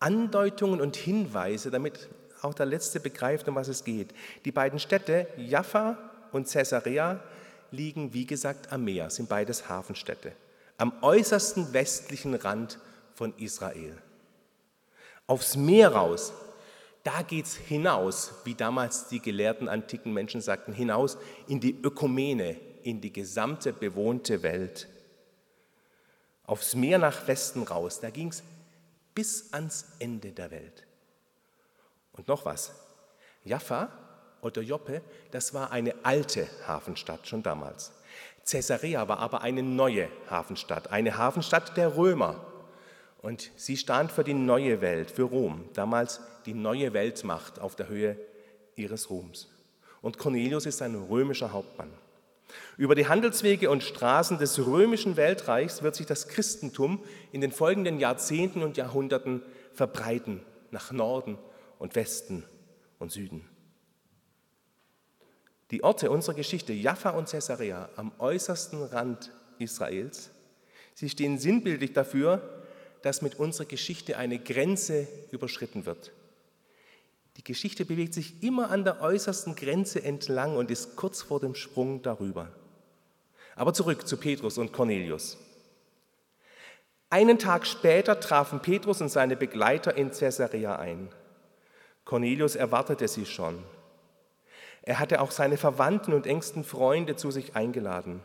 Andeutungen 0.00 0.82
und 0.82 0.96
Hinweise, 0.96 1.70
damit 1.70 2.10
auch 2.42 2.52
der 2.52 2.66
Letzte 2.66 3.00
begreift, 3.00 3.48
um 3.48 3.54
was 3.54 3.68
es 3.68 3.84
geht. 3.84 4.12
Die 4.44 4.52
beiden 4.52 4.80
Städte, 4.80 5.26
Jaffa 5.38 5.96
und 6.32 6.46
Caesarea, 6.46 7.22
liegen, 7.70 8.12
wie 8.12 8.26
gesagt, 8.26 8.70
am 8.70 8.84
Meer, 8.84 9.08
sind 9.08 9.30
beides 9.30 9.70
Hafenstädte, 9.70 10.32
am 10.76 10.92
äußersten 11.00 11.72
westlichen 11.72 12.34
Rand 12.34 12.80
von 13.14 13.32
Israel. 13.38 13.96
Aufs 15.26 15.56
Meer 15.56 15.94
raus, 15.94 16.34
da 17.04 17.22
geht 17.22 17.46
es 17.46 17.54
hinaus, 17.56 18.32
wie 18.44 18.54
damals 18.54 19.08
die 19.08 19.20
gelehrten 19.20 19.68
antiken 19.68 20.12
Menschen 20.12 20.40
sagten, 20.40 20.72
hinaus 20.72 21.16
in 21.46 21.60
die 21.60 21.78
Ökumene, 21.82 22.56
in 22.82 23.00
die 23.00 23.12
gesamte 23.12 23.72
bewohnte 23.72 24.42
Welt. 24.42 24.88
Aufs 26.44 26.74
Meer 26.74 26.98
nach 26.98 27.26
Westen 27.26 27.62
raus, 27.62 28.00
da 28.00 28.10
ging 28.10 28.28
es 28.28 28.42
bis 29.14 29.52
ans 29.52 29.86
Ende 29.98 30.32
der 30.32 30.50
Welt. 30.50 30.86
Und 32.12 32.28
noch 32.28 32.44
was, 32.44 32.72
Jaffa 33.44 33.90
oder 34.40 34.62
Joppe, 34.62 35.02
das 35.30 35.54
war 35.54 35.70
eine 35.70 35.94
alte 36.04 36.48
Hafenstadt 36.66 37.26
schon 37.26 37.42
damals. 37.42 37.92
Caesarea 38.48 39.06
war 39.08 39.18
aber 39.18 39.42
eine 39.42 39.62
neue 39.62 40.08
Hafenstadt, 40.30 40.90
eine 40.90 41.16
Hafenstadt 41.16 41.76
der 41.76 41.96
Römer. 41.96 42.44
Und 43.20 43.50
sie 43.56 43.76
stand 43.76 44.12
für 44.12 44.24
die 44.24 44.34
neue 44.34 44.80
Welt, 44.80 45.10
für 45.10 45.24
Rom, 45.24 45.64
damals 45.74 46.20
die 46.46 46.54
neue 46.54 46.92
Weltmacht 46.92 47.58
auf 47.58 47.74
der 47.74 47.88
Höhe 47.88 48.16
ihres 48.76 49.10
Ruhms. 49.10 49.48
Und 50.00 50.18
Cornelius 50.18 50.66
ist 50.66 50.80
ein 50.82 50.94
römischer 50.94 51.52
Hauptmann. 51.52 51.90
Über 52.76 52.94
die 52.94 53.08
Handelswege 53.08 53.70
und 53.70 53.82
Straßen 53.82 54.38
des 54.38 54.64
römischen 54.64 55.16
Weltreichs 55.16 55.82
wird 55.82 55.96
sich 55.96 56.06
das 56.06 56.28
Christentum 56.28 57.02
in 57.32 57.40
den 57.40 57.52
folgenden 57.52 57.98
Jahrzehnten 57.98 58.62
und 58.62 58.76
Jahrhunderten 58.76 59.42
verbreiten, 59.74 60.40
nach 60.70 60.92
Norden 60.92 61.38
und 61.78 61.94
Westen 61.94 62.44
und 62.98 63.12
Süden. 63.12 63.44
Die 65.70 65.84
Orte 65.84 66.10
unserer 66.10 66.34
Geschichte, 66.34 66.72
Jaffa 66.72 67.10
und 67.10 67.28
Caesarea, 67.28 67.90
am 67.96 68.12
äußersten 68.18 68.82
Rand 68.84 69.32
Israels, 69.58 70.30
sie 70.94 71.10
stehen 71.10 71.38
sinnbildlich 71.38 71.92
dafür, 71.92 72.57
dass 73.02 73.22
mit 73.22 73.38
unserer 73.38 73.66
Geschichte 73.66 74.16
eine 74.16 74.38
Grenze 74.38 75.06
überschritten 75.30 75.86
wird. 75.86 76.12
Die 77.36 77.44
Geschichte 77.44 77.84
bewegt 77.84 78.14
sich 78.14 78.42
immer 78.42 78.70
an 78.70 78.84
der 78.84 79.00
äußersten 79.00 79.54
Grenze 79.54 80.02
entlang 80.02 80.56
und 80.56 80.70
ist 80.70 80.96
kurz 80.96 81.22
vor 81.22 81.38
dem 81.38 81.54
Sprung 81.54 82.02
darüber. 82.02 82.48
Aber 83.54 83.72
zurück 83.72 84.06
zu 84.08 84.16
Petrus 84.16 84.58
und 84.58 84.72
Cornelius. 84.72 85.38
Einen 87.10 87.38
Tag 87.38 87.66
später 87.66 88.20
trafen 88.20 88.60
Petrus 88.60 89.00
und 89.00 89.08
seine 89.08 89.36
Begleiter 89.36 89.96
in 89.96 90.10
Caesarea 90.10 90.76
ein. 90.76 91.08
Cornelius 92.04 92.56
erwartete 92.56 93.06
sie 93.06 93.24
schon. 93.24 93.62
Er 94.82 94.98
hatte 94.98 95.20
auch 95.20 95.30
seine 95.30 95.58
Verwandten 95.58 96.12
und 96.14 96.26
engsten 96.26 96.64
Freunde 96.64 97.16
zu 97.16 97.30
sich 97.30 97.54
eingeladen. 97.54 98.20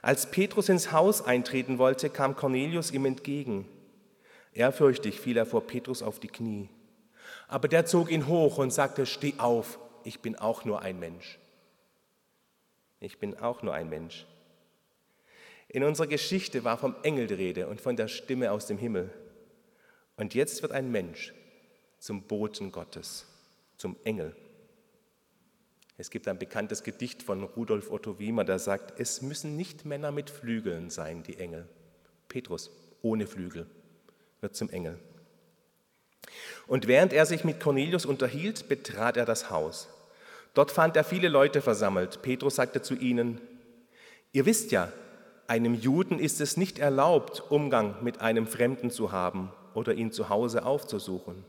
Als 0.00 0.30
Petrus 0.30 0.68
ins 0.68 0.90
Haus 0.92 1.22
eintreten 1.22 1.78
wollte, 1.78 2.10
kam 2.10 2.34
Cornelius 2.34 2.90
ihm 2.90 3.04
entgegen. 3.04 3.68
Ehrfürchtig 4.52 5.18
fiel 5.18 5.36
er 5.36 5.46
vor 5.46 5.66
Petrus 5.66 6.02
auf 6.02 6.20
die 6.20 6.28
Knie. 6.28 6.68
Aber 7.48 7.68
der 7.68 7.86
zog 7.86 8.10
ihn 8.10 8.28
hoch 8.28 8.58
und 8.58 8.72
sagte, 8.72 9.06
steh 9.06 9.34
auf, 9.38 9.78
ich 10.04 10.20
bin 10.20 10.36
auch 10.36 10.64
nur 10.64 10.82
ein 10.82 10.98
Mensch. 10.98 11.38
Ich 13.00 13.18
bin 13.18 13.38
auch 13.38 13.62
nur 13.62 13.74
ein 13.74 13.88
Mensch. 13.88 14.26
In 15.68 15.84
unserer 15.84 16.06
Geschichte 16.06 16.64
war 16.64 16.76
vom 16.76 16.94
Engel 17.02 17.26
die 17.26 17.34
Rede 17.34 17.66
und 17.66 17.80
von 17.80 17.96
der 17.96 18.08
Stimme 18.08 18.52
aus 18.52 18.66
dem 18.66 18.78
Himmel. 18.78 19.10
Und 20.16 20.34
jetzt 20.34 20.60
wird 20.60 20.72
ein 20.72 20.90
Mensch 20.90 21.32
zum 21.98 22.22
Boten 22.22 22.72
Gottes, 22.72 23.26
zum 23.78 23.96
Engel. 24.04 24.36
Es 25.96 26.10
gibt 26.10 26.28
ein 26.28 26.38
bekanntes 26.38 26.82
Gedicht 26.82 27.22
von 27.22 27.42
Rudolf 27.42 27.90
Otto 27.90 28.18
Wiemer, 28.18 28.44
der 28.44 28.58
sagt, 28.58 29.00
es 29.00 29.22
müssen 29.22 29.56
nicht 29.56 29.84
Männer 29.84 30.10
mit 30.10 30.28
Flügeln 30.28 30.90
sein, 30.90 31.22
die 31.22 31.38
Engel. 31.38 31.68
Petrus 32.28 32.70
ohne 33.02 33.26
Flügel 33.26 33.66
wird 34.42 34.56
zum 34.56 34.68
Engel. 34.70 34.98
Und 36.66 36.88
während 36.88 37.12
er 37.12 37.26
sich 37.26 37.44
mit 37.44 37.60
Cornelius 37.60 38.04
unterhielt, 38.04 38.68
betrat 38.68 39.16
er 39.16 39.24
das 39.24 39.50
Haus. 39.50 39.88
Dort 40.54 40.70
fand 40.70 40.96
er 40.96 41.04
viele 41.04 41.28
Leute 41.28 41.62
versammelt. 41.62 42.22
Petrus 42.22 42.56
sagte 42.56 42.82
zu 42.82 42.94
ihnen, 42.94 43.40
ihr 44.32 44.44
wisst 44.44 44.72
ja, 44.72 44.92
einem 45.46 45.74
Juden 45.74 46.18
ist 46.18 46.40
es 46.40 46.56
nicht 46.56 46.78
erlaubt, 46.78 47.42
Umgang 47.50 48.02
mit 48.02 48.20
einem 48.20 48.46
Fremden 48.46 48.90
zu 48.90 49.12
haben 49.12 49.52
oder 49.74 49.94
ihn 49.94 50.12
zu 50.12 50.28
Hause 50.28 50.64
aufzusuchen. 50.64 51.44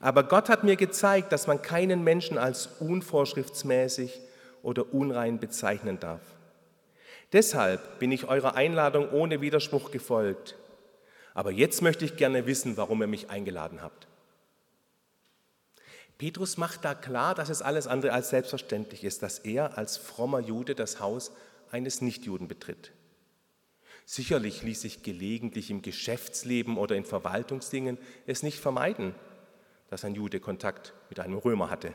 Aber 0.00 0.24
Gott 0.24 0.48
hat 0.48 0.64
mir 0.64 0.76
gezeigt, 0.76 1.30
dass 1.30 1.46
man 1.46 1.62
keinen 1.62 2.02
Menschen 2.02 2.38
als 2.38 2.68
unvorschriftsmäßig 2.80 4.20
oder 4.62 4.92
unrein 4.94 5.38
bezeichnen 5.38 6.00
darf. 6.00 6.20
Deshalb 7.32 7.98
bin 7.98 8.12
ich 8.12 8.28
eurer 8.28 8.54
Einladung 8.54 9.10
ohne 9.10 9.40
Widerspruch 9.40 9.90
gefolgt. 9.90 10.56
Aber 11.34 11.50
jetzt 11.50 11.82
möchte 11.82 12.04
ich 12.04 12.16
gerne 12.16 12.46
wissen, 12.46 12.76
warum 12.76 13.00
ihr 13.00 13.06
mich 13.06 13.30
eingeladen 13.30 13.82
habt. 13.82 14.06
Petrus 16.18 16.56
macht 16.56 16.84
da 16.84 16.94
klar, 16.94 17.34
dass 17.34 17.48
es 17.48 17.62
alles 17.62 17.86
andere 17.86 18.12
als 18.12 18.30
selbstverständlich 18.30 19.02
ist, 19.02 19.22
dass 19.22 19.40
er 19.40 19.76
als 19.76 19.96
frommer 19.96 20.40
Jude 20.40 20.74
das 20.74 21.00
Haus 21.00 21.32
eines 21.70 22.00
Nichtjuden 22.00 22.48
betritt. 22.48 22.92
Sicherlich 24.04 24.62
ließ 24.62 24.82
sich 24.82 25.02
gelegentlich 25.02 25.70
im 25.70 25.82
Geschäftsleben 25.82 26.76
oder 26.76 26.96
in 26.96 27.04
Verwaltungsdingen 27.04 27.98
es 28.26 28.42
nicht 28.42 28.58
vermeiden, 28.58 29.14
dass 29.90 30.04
ein 30.04 30.14
Jude 30.14 30.38
Kontakt 30.40 30.92
mit 31.08 31.18
einem 31.18 31.38
Römer 31.38 31.70
hatte. 31.70 31.92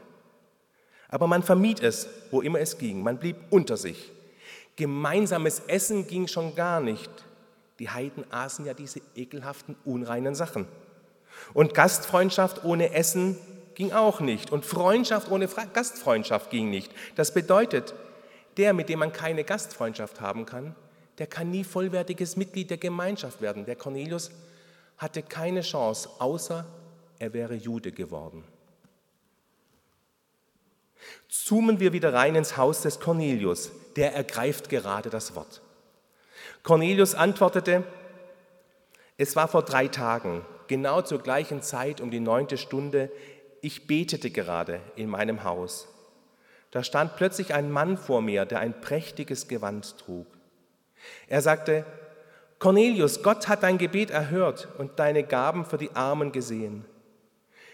Aber 1.09 1.27
man 1.27 1.43
vermied 1.43 1.81
es, 1.81 2.07
wo 2.31 2.41
immer 2.41 2.59
es 2.59 2.77
ging. 2.77 3.01
Man 3.01 3.19
blieb 3.19 3.37
unter 3.49 3.77
sich. 3.77 4.11
Gemeinsames 4.75 5.61
Essen 5.67 6.07
ging 6.07 6.27
schon 6.27 6.55
gar 6.55 6.81
nicht. 6.81 7.09
Die 7.79 7.89
Heiden 7.89 8.25
aßen 8.31 8.65
ja 8.65 8.73
diese 8.73 9.01
ekelhaften, 9.15 9.75
unreinen 9.85 10.35
Sachen. 10.35 10.67
Und 11.53 11.73
Gastfreundschaft 11.73 12.63
ohne 12.63 12.93
Essen 12.93 13.37
ging 13.75 13.91
auch 13.91 14.19
nicht. 14.19 14.51
Und 14.51 14.65
Freundschaft 14.65 15.29
ohne 15.29 15.47
Gastfreundschaft 15.47 16.49
ging 16.49 16.69
nicht. 16.69 16.91
Das 17.15 17.33
bedeutet, 17.33 17.93
der, 18.57 18.73
mit 18.73 18.89
dem 18.89 18.99
man 18.99 19.13
keine 19.13 19.43
Gastfreundschaft 19.43 20.19
haben 20.19 20.45
kann, 20.45 20.75
der 21.19 21.27
kann 21.27 21.51
nie 21.51 21.63
vollwertiges 21.63 22.35
Mitglied 22.37 22.69
der 22.69 22.77
Gemeinschaft 22.77 23.41
werden. 23.41 23.65
Der 23.65 23.75
Cornelius 23.75 24.31
hatte 24.97 25.21
keine 25.21 25.61
Chance, 25.61 26.09
außer 26.19 26.65
er 27.19 27.33
wäre 27.33 27.53
Jude 27.53 27.91
geworden. 27.91 28.43
Zoomen 31.29 31.79
wir 31.79 31.93
wieder 31.93 32.13
rein 32.13 32.35
ins 32.35 32.57
Haus 32.57 32.81
des 32.81 32.99
Cornelius, 32.99 33.71
der 33.95 34.13
ergreift 34.13 34.69
gerade 34.69 35.09
das 35.09 35.35
Wort. 35.35 35.61
Cornelius 36.67 37.15
antwortete, 37.15 37.85
es 39.15 39.37
war 39.37 39.47
vor 39.47 39.63
drei 39.63 39.87
Tagen, 39.87 40.45
genau 40.67 41.01
zur 41.01 41.19
gleichen 41.19 41.61
Zeit 41.61 42.01
um 42.01 42.11
die 42.11 42.19
neunte 42.19 42.57
Stunde, 42.57 43.09
ich 43.61 43.87
betete 43.87 44.31
gerade 44.31 44.81
in 44.97 45.07
meinem 45.07 45.45
Haus. 45.45 45.87
Da 46.71 46.83
stand 46.83 47.15
plötzlich 47.15 47.53
ein 47.53 47.71
Mann 47.71 47.97
vor 47.97 48.21
mir, 48.21 48.43
der 48.43 48.59
ein 48.59 48.81
prächtiges 48.81 49.47
Gewand 49.47 49.97
trug. 49.97 50.27
Er 51.27 51.41
sagte, 51.41 51.85
Cornelius, 52.59 53.23
Gott 53.23 53.47
hat 53.47 53.63
dein 53.63 53.77
Gebet 53.77 54.11
erhört 54.11 54.67
und 54.77 54.99
deine 54.99 55.23
Gaben 55.23 55.63
für 55.63 55.77
die 55.77 55.95
Armen 55.95 56.33
gesehen. 56.33 56.83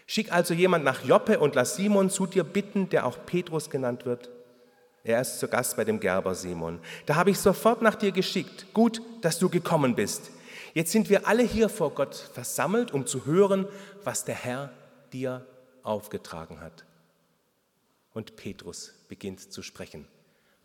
Schick 0.06 0.32
also 0.32 0.54
jemand 0.54 0.84
nach 0.84 1.04
Joppe 1.04 1.40
und 1.40 1.56
lass 1.56 1.74
Simon 1.74 2.10
zu 2.10 2.26
dir 2.26 2.44
bitten, 2.44 2.90
der 2.90 3.06
auch 3.06 3.26
Petrus 3.26 3.70
genannt 3.70 4.06
wird. 4.06 4.30
Er 5.04 5.20
ist 5.20 5.38
zu 5.38 5.48
Gast 5.48 5.76
bei 5.76 5.84
dem 5.84 6.00
Gerber 6.00 6.34
Simon. 6.34 6.80
Da 7.04 7.14
habe 7.14 7.30
ich 7.30 7.38
sofort 7.38 7.82
nach 7.82 7.94
dir 7.94 8.10
geschickt. 8.10 8.72
Gut, 8.72 9.02
dass 9.20 9.38
du 9.38 9.50
gekommen 9.50 9.94
bist. 9.94 10.30
Jetzt 10.72 10.92
sind 10.92 11.10
wir 11.10 11.28
alle 11.28 11.42
hier 11.42 11.68
vor 11.68 11.90
Gott 11.90 12.14
versammelt, 12.14 12.90
um 12.90 13.06
zu 13.06 13.26
hören, 13.26 13.68
was 14.02 14.24
der 14.24 14.34
Herr 14.34 14.72
dir 15.12 15.46
aufgetragen 15.82 16.60
hat. 16.60 16.86
Und 18.14 18.36
Petrus 18.36 18.94
beginnt 19.08 19.52
zu 19.52 19.62
sprechen, 19.62 20.08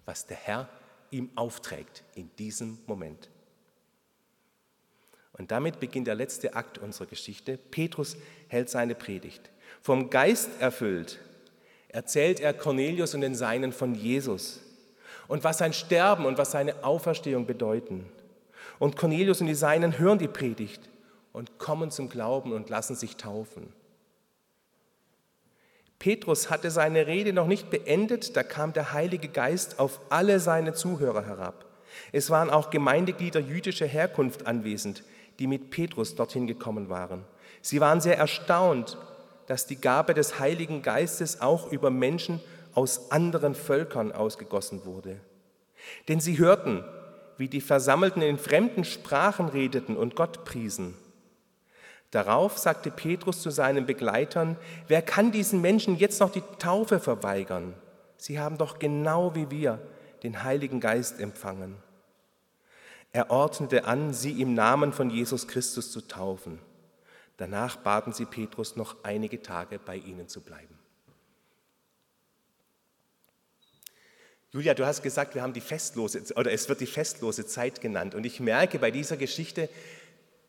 was 0.06 0.26
der 0.26 0.38
Herr 0.38 0.70
ihm 1.12 1.30
aufträgt 1.36 2.04
in 2.16 2.34
diesem 2.38 2.80
Moment. 2.88 3.30
Und 5.34 5.52
damit 5.52 5.82
beginnt 5.82 6.08
der 6.08 6.16
letzte 6.16 6.56
Akt 6.56 6.78
unserer 6.78 7.08
Geschichte. 7.08 7.58
Petrus 7.58 8.16
hält 8.48 8.70
seine 8.70 8.96
Predigt. 8.96 9.50
Vom 9.82 10.10
Geist 10.10 10.50
erfüllt 10.60 11.20
erzählt 11.90 12.40
er 12.40 12.54
Cornelius 12.54 13.14
und 13.14 13.22
den 13.22 13.36
Seinen 13.36 13.74
von 13.74 13.94
Jesus 13.94 14.62
und 15.28 15.44
was 15.44 15.58
sein 15.58 15.74
Sterben 15.74 16.26
und 16.26 16.38
was 16.38 16.52
seine 16.52 16.84
Auferstehung 16.84 17.46
bedeuten. 17.46 18.10
Und 18.80 18.96
Cornelius 18.96 19.42
und 19.42 19.48
die 19.48 19.56
Seinen 19.56 20.00
hören 20.00 20.20
die 20.20 20.28
Predigt 20.28 20.90
und 21.34 21.58
kommen 21.58 21.92
zum 21.92 22.10
Glauben 22.10 22.54
und 22.54 22.70
lassen 22.70 22.96
sich 22.96 23.18
taufen. 23.18 23.74
Petrus 26.00 26.50
hatte 26.50 26.72
seine 26.72 27.08
Rede 27.08 27.34
noch 27.34 27.48
nicht 27.48 27.70
beendet, 27.70 28.38
da 28.38 28.44
kam 28.44 28.72
der 28.72 28.94
Heilige 28.94 29.28
Geist 29.28 29.80
auf 29.80 30.00
alle 30.10 30.40
seine 30.40 30.74
Zuhörer 30.74 31.26
herab. 31.26 31.66
Es 32.14 32.30
waren 32.30 32.50
auch 32.50 32.70
Gemeindeglieder 32.70 33.42
jüdischer 33.42 33.86
Herkunft 33.86 34.48
anwesend, 34.48 35.04
die 35.40 35.48
mit 35.48 35.72
Petrus 35.72 36.16
dorthin 36.16 36.48
gekommen 36.48 36.88
waren. 36.88 37.26
Sie 37.62 37.82
waren 37.82 38.00
sehr 38.00 38.18
erstaunt, 38.18 38.98
dass 39.50 39.66
die 39.66 39.82
Gabe 39.82 40.14
des 40.14 40.38
Heiligen 40.38 40.84
Geistes 40.84 41.42
auch 41.42 41.72
über 41.72 41.90
Menschen 41.90 42.40
aus 42.76 43.12
anderen 43.12 43.56
Völkern 43.56 44.12
ausgegossen 44.12 44.86
wurde. 44.86 45.20
Denn 46.08 46.20
sie 46.20 46.38
hörten, 46.38 46.84
wie 47.38 47.48
die 47.48 47.60
Versammelten 47.60 48.22
in 48.22 48.38
fremden 48.38 48.84
Sprachen 48.84 49.50
redeten 49.50 49.98
und 49.98 50.16
Gott 50.16 50.46
priesen. 50.46 50.94
Darauf 52.12 52.60
sagte 52.60 52.92
Petrus 52.92 53.42
zu 53.42 53.50
seinen 53.50 53.88
Begleitern, 53.88 54.56
wer 54.88 55.02
kann 55.02 55.32
diesen 55.32 55.62
Menschen 55.62 55.98
jetzt 55.98 56.20
noch 56.20 56.32
die 56.32 56.44
Taufe 56.60 57.00
verweigern? 57.00 57.74
Sie 58.18 58.40
haben 58.40 58.60
doch 58.60 58.78
genau 58.78 59.34
wie 59.34 59.50
wir 59.50 59.80
den 60.22 60.44
Heiligen 60.44 60.80
Geist 60.80 61.20
empfangen. 61.20 61.76
Er 63.14 63.32
ordnete 63.32 63.86
an, 63.86 64.14
sie 64.14 64.44
im 64.44 64.54
Namen 64.54 64.94
von 64.94 65.10
Jesus 65.10 65.48
Christus 65.48 65.92
zu 65.92 66.02
taufen. 66.02 66.60
Danach 67.40 67.78
baten 67.78 68.14
sie 68.14 68.26
Petrus, 68.26 68.76
noch 68.76 69.04
einige 69.04 69.42
Tage 69.42 69.80
bei 69.80 69.96
ihnen 69.96 70.28
zu 70.28 70.42
bleiben. 70.42 70.78
Julia, 74.52 74.74
du 74.74 74.86
hast 74.86 75.02
gesagt, 75.02 75.36
wir 75.36 75.42
haben 75.42 75.54
die 75.54 75.62
festlose 75.62 76.22
oder 76.36 76.52
es 76.52 76.70
wird 76.70 76.82
die 76.82 76.88
festlose 76.88 77.46
Zeit 77.48 77.82
genannt 77.82 78.14
und 78.14 78.26
ich 78.26 78.40
merke 78.40 78.80
bei 78.80 78.92
dieser 78.92 79.18
Geschichte, 79.18 79.70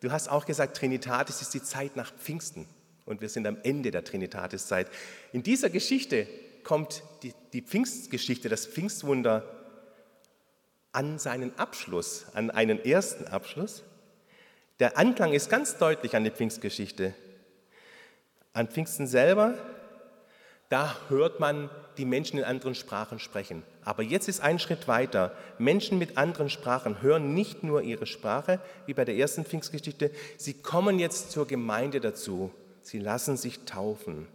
Du 0.00 0.10
hast 0.10 0.28
auch 0.28 0.46
gesagt, 0.46 0.76
Trinitatis 0.78 1.42
ist 1.42 1.52
die 1.52 1.62
Zeit 1.62 1.94
nach 1.94 2.12
Pfingsten 2.12 2.66
und 3.04 3.20
wir 3.20 3.28
sind 3.28 3.46
am 3.46 3.58
Ende 3.62 3.90
der 3.90 4.02
Trinitatis-Zeit. 4.02 4.88
In 5.32 5.42
dieser 5.42 5.68
Geschichte 5.68 6.26
kommt 6.64 7.02
die, 7.22 7.34
die 7.52 7.60
Pfingstgeschichte, 7.60 8.48
das 8.48 8.66
Pfingstwunder 8.66 9.44
an 10.92 11.18
seinen 11.18 11.56
Abschluss, 11.58 12.26
an 12.32 12.50
einen 12.50 12.82
ersten 12.82 13.26
Abschluss. 13.26 13.84
Der 14.80 14.96
Anklang 14.96 15.34
ist 15.34 15.50
ganz 15.50 15.76
deutlich 15.76 16.16
an 16.16 16.24
die 16.24 16.30
Pfingstgeschichte. 16.30 17.12
An 18.54 18.66
Pfingsten 18.66 19.06
selber, 19.06 19.54
da 20.70 20.96
hört 21.08 21.38
man 21.38 21.68
die 21.98 22.06
Menschen 22.06 22.38
in 22.38 22.44
anderen 22.44 22.74
Sprachen 22.74 23.18
sprechen. 23.18 23.62
Aber 23.84 24.02
jetzt 24.02 24.26
ist 24.26 24.40
ein 24.40 24.58
Schritt 24.58 24.88
weiter. 24.88 25.36
Menschen 25.58 25.98
mit 25.98 26.16
anderen 26.16 26.48
Sprachen 26.48 27.02
hören 27.02 27.34
nicht 27.34 27.62
nur 27.62 27.82
ihre 27.82 28.06
Sprache, 28.06 28.58
wie 28.86 28.94
bei 28.94 29.04
der 29.04 29.16
ersten 29.16 29.44
Pfingstgeschichte, 29.44 30.10
sie 30.38 30.54
kommen 30.54 30.98
jetzt 30.98 31.30
zur 31.30 31.46
Gemeinde 31.46 32.00
dazu. 32.00 32.50
Sie 32.80 33.00
lassen 33.00 33.36
sich 33.36 33.66
taufen. 33.66 34.28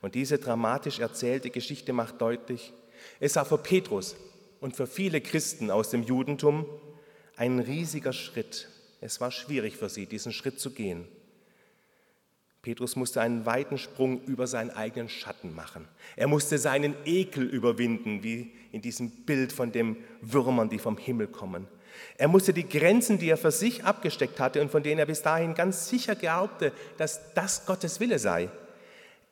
Und 0.00 0.14
diese 0.14 0.38
dramatisch 0.38 0.98
erzählte 0.98 1.50
Geschichte 1.50 1.92
macht 1.92 2.22
deutlich, 2.22 2.72
es 3.20 3.36
war 3.36 3.44
für 3.44 3.58
Petrus 3.58 4.16
und 4.60 4.76
für 4.76 4.86
viele 4.86 5.20
Christen 5.20 5.70
aus 5.70 5.90
dem 5.90 6.04
Judentum 6.04 6.64
ein 7.36 7.58
riesiger 7.58 8.14
Schritt. 8.14 8.68
Es 9.04 9.20
war 9.20 9.30
schwierig 9.30 9.76
für 9.76 9.90
sie, 9.90 10.06
diesen 10.06 10.32
Schritt 10.32 10.58
zu 10.58 10.70
gehen. 10.70 11.06
Petrus 12.62 12.96
musste 12.96 13.20
einen 13.20 13.44
weiten 13.44 13.76
Sprung 13.76 14.24
über 14.24 14.46
seinen 14.46 14.70
eigenen 14.70 15.10
Schatten 15.10 15.54
machen. 15.54 15.86
Er 16.16 16.26
musste 16.26 16.56
seinen 16.56 16.94
Ekel 17.04 17.44
überwinden, 17.44 18.22
wie 18.22 18.52
in 18.72 18.80
diesem 18.80 19.10
Bild 19.10 19.52
von 19.52 19.72
den 19.72 19.98
Würmern, 20.22 20.70
die 20.70 20.78
vom 20.78 20.96
Himmel 20.96 21.26
kommen. 21.26 21.68
Er 22.16 22.28
musste 22.28 22.54
die 22.54 22.66
Grenzen, 22.66 23.18
die 23.18 23.28
er 23.28 23.36
für 23.36 23.50
sich 23.50 23.84
abgesteckt 23.84 24.40
hatte 24.40 24.62
und 24.62 24.70
von 24.70 24.82
denen 24.82 25.00
er 25.00 25.06
bis 25.06 25.20
dahin 25.20 25.52
ganz 25.52 25.90
sicher 25.90 26.14
glaubte, 26.14 26.72
dass 26.96 27.34
das 27.34 27.66
Gottes 27.66 28.00
Wille 28.00 28.18
sei, 28.18 28.48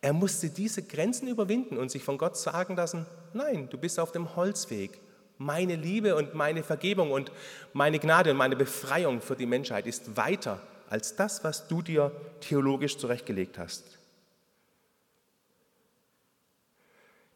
er 0.02 0.12
musste 0.12 0.50
diese 0.50 0.82
Grenzen 0.82 1.28
überwinden 1.28 1.78
und 1.78 1.90
sich 1.90 2.02
von 2.02 2.18
Gott 2.18 2.36
sagen 2.36 2.76
lassen, 2.76 3.06
nein, 3.32 3.68
du 3.70 3.78
bist 3.78 3.98
auf 3.98 4.12
dem 4.12 4.36
Holzweg. 4.36 5.00
Meine 5.42 5.74
Liebe 5.74 6.14
und 6.14 6.34
meine 6.34 6.62
Vergebung 6.62 7.10
und 7.10 7.32
meine 7.72 7.98
Gnade 7.98 8.30
und 8.30 8.36
meine 8.36 8.54
Befreiung 8.54 9.20
für 9.20 9.34
die 9.34 9.46
Menschheit 9.46 9.88
ist 9.88 10.16
weiter 10.16 10.60
als 10.88 11.16
das, 11.16 11.42
was 11.42 11.66
du 11.66 11.82
dir 11.82 12.12
theologisch 12.40 12.96
zurechtgelegt 12.96 13.58
hast. 13.58 13.98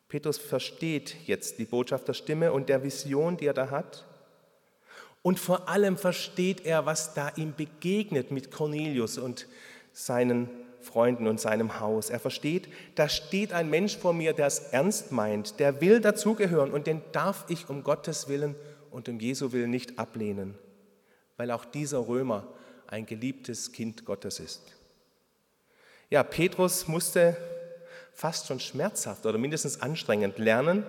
Petrus 0.08 0.38
versteht 0.38 1.16
jetzt 1.26 1.58
die 1.58 1.64
Botschaft 1.64 2.06
der 2.06 2.14
Stimme 2.14 2.52
und 2.52 2.68
der 2.68 2.84
Vision, 2.84 3.36
die 3.36 3.46
er 3.46 3.54
da 3.54 3.70
hat. 3.70 4.04
Und 5.22 5.40
vor 5.40 5.68
allem 5.68 5.96
versteht 5.96 6.64
er, 6.64 6.86
was 6.86 7.12
da 7.14 7.32
ihm 7.34 7.54
begegnet 7.56 8.30
mit 8.30 8.52
Cornelius 8.52 9.18
und 9.18 9.48
seinen 9.92 10.48
Freunden 10.86 11.26
und 11.26 11.40
seinem 11.40 11.80
Haus. 11.80 12.10
Er 12.10 12.20
versteht, 12.20 12.68
da 12.94 13.08
steht 13.08 13.52
ein 13.52 13.68
Mensch 13.68 13.96
vor 13.96 14.12
mir, 14.12 14.32
der 14.32 14.46
es 14.46 14.60
ernst 14.70 15.12
meint, 15.12 15.58
der 15.58 15.80
will 15.80 16.00
dazugehören 16.00 16.70
und 16.70 16.86
den 16.86 17.02
darf 17.12 17.44
ich 17.48 17.68
um 17.68 17.82
Gottes 17.82 18.28
Willen 18.28 18.54
und 18.90 19.08
um 19.08 19.18
Jesu 19.20 19.52
Willen 19.52 19.70
nicht 19.70 19.98
ablehnen, 19.98 20.54
weil 21.36 21.50
auch 21.50 21.64
dieser 21.64 22.06
Römer 22.06 22.46
ein 22.86 23.04
geliebtes 23.04 23.72
Kind 23.72 24.04
Gottes 24.04 24.38
ist. 24.38 24.62
Ja, 26.08 26.22
Petrus 26.22 26.86
musste 26.86 27.36
fast 28.14 28.46
schon 28.46 28.60
schmerzhaft 28.60 29.26
oder 29.26 29.38
mindestens 29.38 29.82
anstrengend 29.82 30.38
lernen, 30.38 30.84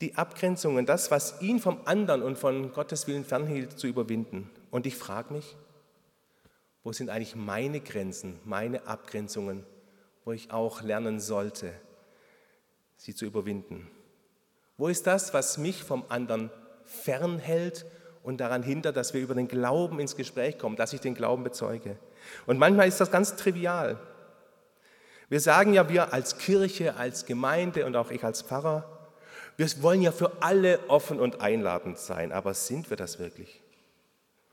die 0.00 0.14
Abgrenzung 0.16 0.76
und 0.76 0.88
das, 0.88 1.10
was 1.10 1.40
ihn 1.40 1.60
vom 1.60 1.80
anderen 1.84 2.22
und 2.22 2.38
von 2.38 2.72
Gottes 2.72 3.06
Willen 3.06 3.24
fernhielt, 3.24 3.78
zu 3.78 3.86
überwinden. 3.86 4.50
Und 4.70 4.86
ich 4.86 4.96
frage 4.96 5.34
mich, 5.34 5.54
wo 6.86 6.92
sind 6.92 7.10
eigentlich 7.10 7.34
meine 7.34 7.80
Grenzen, 7.80 8.38
meine 8.44 8.86
Abgrenzungen, 8.86 9.66
wo 10.24 10.30
ich 10.30 10.52
auch 10.52 10.82
lernen 10.82 11.18
sollte, 11.18 11.72
sie 12.96 13.12
zu 13.12 13.24
überwinden? 13.24 13.90
Wo 14.76 14.86
ist 14.86 15.04
das, 15.04 15.34
was 15.34 15.58
mich 15.58 15.82
vom 15.82 16.04
anderen 16.08 16.48
fernhält 16.84 17.86
und 18.22 18.38
daran 18.38 18.62
hindert, 18.62 18.96
dass 18.96 19.14
wir 19.14 19.20
über 19.20 19.34
den 19.34 19.48
Glauben 19.48 19.98
ins 19.98 20.14
Gespräch 20.14 20.58
kommen, 20.58 20.76
dass 20.76 20.92
ich 20.92 21.00
den 21.00 21.16
Glauben 21.16 21.42
bezeuge. 21.42 21.98
Und 22.46 22.56
manchmal 22.56 22.86
ist 22.86 23.00
das 23.00 23.10
ganz 23.10 23.34
trivial. 23.34 23.98
Wir 25.28 25.40
sagen 25.40 25.74
ja, 25.74 25.88
wir 25.88 26.12
als 26.12 26.38
Kirche, 26.38 26.94
als 26.94 27.26
Gemeinde 27.26 27.84
und 27.84 27.96
auch 27.96 28.12
ich 28.12 28.22
als 28.22 28.42
Pfarrer, 28.42 29.10
wir 29.56 29.66
wollen 29.82 30.02
ja 30.02 30.12
für 30.12 30.40
alle 30.40 30.78
offen 30.86 31.18
und 31.18 31.40
einladend 31.40 31.98
sein, 31.98 32.30
aber 32.30 32.54
sind 32.54 32.90
wir 32.90 32.96
das 32.96 33.18
wirklich? 33.18 33.60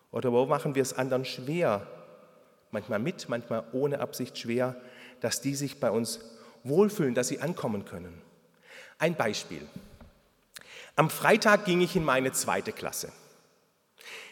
Oder 0.09 0.31
wo 0.31 0.47
machen 0.47 0.73
wir 0.73 0.81
es 0.81 0.93
anderen 0.93 1.25
schwer, 1.25 1.85
manchmal 2.73 2.99
mit, 2.99 3.29
manchmal 3.29 3.63
ohne 3.71 3.99
Absicht 3.99 4.37
schwer, 4.37 4.75
dass 5.21 5.41
die 5.41 5.55
sich 5.55 5.79
bei 5.79 5.89
uns 5.89 6.19
wohlfühlen, 6.63 7.13
dass 7.13 7.29
sie 7.29 7.39
ankommen 7.39 7.85
können? 7.85 8.21
Ein 8.97 9.15
Beispiel. 9.15 9.65
Am 10.95 11.09
Freitag 11.09 11.65
ging 11.65 11.81
ich 11.81 11.95
in 11.95 12.03
meine 12.03 12.31
zweite 12.31 12.71
Klasse. 12.71 13.11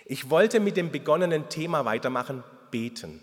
Ich 0.06 0.30
wollte 0.30 0.60
mit 0.60 0.77
dem 0.77 0.91
begonnenen 0.91 1.49
Thema 1.49 1.86
weitermachen, 1.86 2.43
beten. 2.69 3.21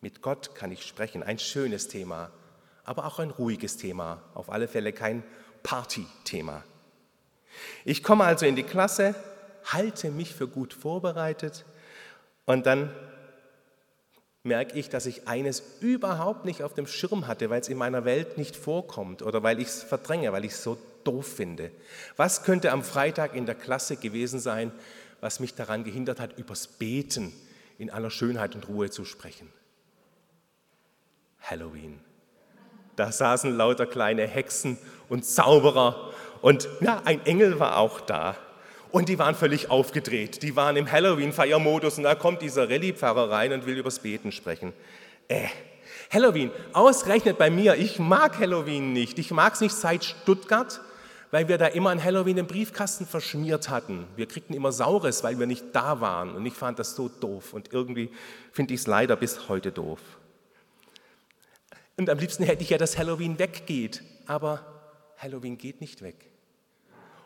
Mit 0.00 0.22
Gott 0.22 0.54
kann 0.54 0.72
ich 0.72 0.86
sprechen, 0.86 1.22
ein 1.22 1.38
schönes 1.38 1.88
Thema, 1.88 2.30
aber 2.84 3.04
auch 3.04 3.18
ein 3.18 3.30
ruhiges 3.30 3.76
Thema, 3.76 4.22
auf 4.34 4.50
alle 4.50 4.66
Fälle 4.66 4.92
kein 4.92 5.22
Party-Thema. 5.62 6.64
Ich 7.84 8.02
komme 8.02 8.24
also 8.24 8.46
in 8.46 8.56
die 8.56 8.62
Klasse, 8.62 9.14
halte 9.64 10.10
mich 10.10 10.34
für 10.34 10.48
gut 10.48 10.72
vorbereitet 10.72 11.64
und 12.46 12.66
dann 12.66 12.94
merke 14.42 14.78
ich, 14.78 14.88
dass 14.88 15.06
ich 15.06 15.28
eines 15.28 15.62
überhaupt 15.80 16.44
nicht 16.44 16.62
auf 16.62 16.74
dem 16.74 16.86
Schirm 16.86 17.26
hatte, 17.26 17.50
weil 17.50 17.60
es 17.60 17.68
in 17.68 17.76
meiner 17.76 18.04
Welt 18.04 18.38
nicht 18.38 18.56
vorkommt 18.56 19.22
oder 19.22 19.42
weil 19.42 19.60
ich 19.60 19.68
es 19.68 19.82
verdränge, 19.82 20.32
weil 20.32 20.44
ich 20.44 20.52
es 20.52 20.62
so 20.62 20.78
doof 21.04 21.26
finde. 21.26 21.70
Was 22.16 22.42
könnte 22.42 22.72
am 22.72 22.82
Freitag 22.82 23.34
in 23.34 23.46
der 23.46 23.54
Klasse 23.54 23.96
gewesen 23.96 24.40
sein, 24.40 24.72
was 25.20 25.40
mich 25.40 25.54
daran 25.54 25.84
gehindert 25.84 26.20
hat, 26.20 26.38
übers 26.38 26.66
Beten 26.66 27.32
in 27.78 27.90
aller 27.90 28.10
Schönheit 28.10 28.54
und 28.54 28.68
Ruhe 28.68 28.90
zu 28.90 29.04
sprechen? 29.04 29.52
Halloween. 31.42 32.00
Da 32.96 33.12
saßen 33.12 33.56
lauter 33.56 33.86
kleine 33.86 34.26
Hexen 34.26 34.78
und 35.08 35.24
Zauberer 35.24 36.12
und 36.42 36.68
ja, 36.80 37.02
ein 37.04 37.24
Engel 37.26 37.60
war 37.60 37.78
auch 37.78 38.00
da. 38.00 38.36
Und 38.92 39.08
die 39.08 39.18
waren 39.18 39.34
völlig 39.34 39.70
aufgedreht. 39.70 40.42
Die 40.42 40.56
waren 40.56 40.76
im 40.76 40.90
Halloween-Feiermodus 40.90 41.98
und 41.98 42.04
da 42.04 42.14
kommt 42.14 42.42
dieser 42.42 42.68
Rallye-Pfarrer 42.68 43.30
rein 43.30 43.52
und 43.52 43.66
will 43.66 43.78
übers 43.78 44.00
Beten 44.00 44.32
sprechen. 44.32 44.72
Äh, 45.28 45.46
Halloween, 46.12 46.50
ausgerechnet 46.72 47.38
bei 47.38 47.50
mir. 47.50 47.76
Ich 47.76 48.00
mag 48.00 48.38
Halloween 48.38 48.92
nicht. 48.92 49.18
Ich 49.20 49.30
mag 49.30 49.54
es 49.54 49.60
nicht 49.60 49.74
seit 49.74 50.02
Stuttgart, 50.02 50.80
weil 51.30 51.46
wir 51.46 51.56
da 51.56 51.66
immer 51.68 51.90
an 51.90 52.02
Halloween 52.02 52.34
den 52.34 52.48
Briefkasten 52.48 53.06
verschmiert 53.06 53.70
hatten. 53.70 54.06
Wir 54.16 54.26
kriegten 54.26 54.56
immer 54.56 54.72
Saures, 54.72 55.22
weil 55.22 55.38
wir 55.38 55.46
nicht 55.46 55.66
da 55.72 56.00
waren. 56.00 56.34
Und 56.34 56.44
ich 56.44 56.54
fand 56.54 56.80
das 56.80 56.96
so 56.96 57.08
doof. 57.08 57.52
Und 57.52 57.72
irgendwie 57.72 58.10
finde 58.50 58.74
ich 58.74 58.80
es 58.80 58.86
leider 58.88 59.14
bis 59.14 59.48
heute 59.48 59.70
doof. 59.70 60.00
Und 61.96 62.10
am 62.10 62.18
liebsten 62.18 62.42
hätte 62.42 62.64
ich 62.64 62.70
ja, 62.70 62.78
dass 62.78 62.98
Halloween 62.98 63.38
weggeht. 63.38 64.02
Aber 64.26 64.64
Halloween 65.18 65.58
geht 65.58 65.80
nicht 65.80 66.02
weg. 66.02 66.29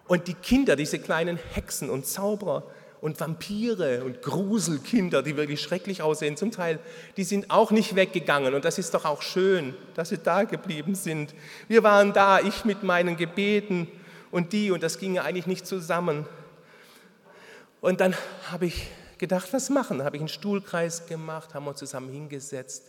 Und 0.06 0.28
die 0.28 0.34
Kinder, 0.34 0.76
diese 0.76 0.98
kleinen 0.98 1.38
Hexen 1.54 1.88
und 1.88 2.06
Zauberer 2.06 2.64
und 3.00 3.20
Vampire 3.20 4.02
und 4.04 4.22
Gruselkinder, 4.22 5.22
die 5.22 5.36
wirklich 5.36 5.60
schrecklich 5.60 6.02
aussehen 6.02 6.36
zum 6.36 6.50
Teil, 6.50 6.78
die 7.16 7.24
sind 7.24 7.50
auch 7.50 7.70
nicht 7.70 7.96
weggegangen. 7.96 8.54
Und 8.54 8.64
das 8.64 8.78
ist 8.78 8.94
doch 8.94 9.04
auch 9.04 9.22
schön, 9.22 9.74
dass 9.94 10.10
sie 10.10 10.18
da 10.18 10.44
geblieben 10.44 10.94
sind. 10.94 11.34
Wir 11.68 11.82
waren 11.82 12.12
da, 12.12 12.40
ich 12.40 12.64
mit 12.64 12.82
meinen 12.82 13.16
Gebeten 13.16 13.88
und 14.30 14.52
die, 14.52 14.70
und 14.70 14.82
das 14.82 14.98
ging 14.98 15.14
ja 15.14 15.22
eigentlich 15.22 15.46
nicht 15.46 15.66
zusammen. 15.66 16.26
Und 17.80 18.00
dann 18.00 18.14
habe 18.50 18.66
ich 18.66 18.88
gedacht, 19.18 19.52
was 19.52 19.70
machen? 19.70 20.02
Habe 20.02 20.16
ich 20.16 20.22
einen 20.22 20.28
Stuhlkreis 20.28 21.06
gemacht, 21.06 21.54
haben 21.54 21.66
uns 21.66 21.78
zusammen 21.78 22.10
hingesetzt 22.10 22.84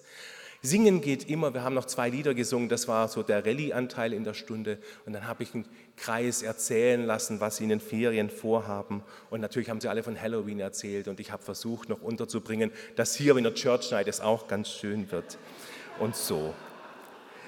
Singen 0.66 1.02
geht 1.02 1.30
immer. 1.30 1.54
Wir 1.54 1.64
haben 1.64 1.76
noch 1.76 1.86
zwei 1.86 2.10
Lieder 2.10 2.34
gesungen. 2.34 2.68
Das 2.68 2.88
war 2.88 3.08
so 3.08 3.24
der 3.24 3.46
Rallye-Anteil 3.46 4.12
in 4.14 4.24
der 4.24 4.34
Stunde. 4.34 4.78
Und 5.06 5.14
dann 5.14 5.28
habe 5.28 5.44
ich 5.44 5.54
einen 5.54 5.66
Kreis 5.96 6.42
erzählen 6.42 7.06
lassen, 7.06 7.40
was 7.40 7.58
sie 7.58 7.64
in 7.64 7.70
den 7.70 7.80
Ferien 7.80 8.30
vorhaben. 8.30 9.04
Und 9.30 9.42
natürlich 9.42 9.70
haben 9.70 9.80
sie 9.80 9.88
alle 9.88 10.04
von 10.04 10.20
Halloween 10.20 10.60
erzählt. 10.60 11.08
Und 11.08 11.20
ich 11.20 11.32
habe 11.32 11.44
versucht, 11.44 11.90
noch 11.90 12.02
unterzubringen, 12.02 12.72
dass 12.96 13.16
hier 13.16 13.38
in 13.38 13.44
der 13.44 13.54
Church 13.54 13.92
Night 13.92 14.08
es 14.08 14.20
auch 14.20 14.48
ganz 14.48 14.70
schön 14.70 15.12
wird. 15.12 15.38
Und 16.00 16.16
so. 16.16 16.54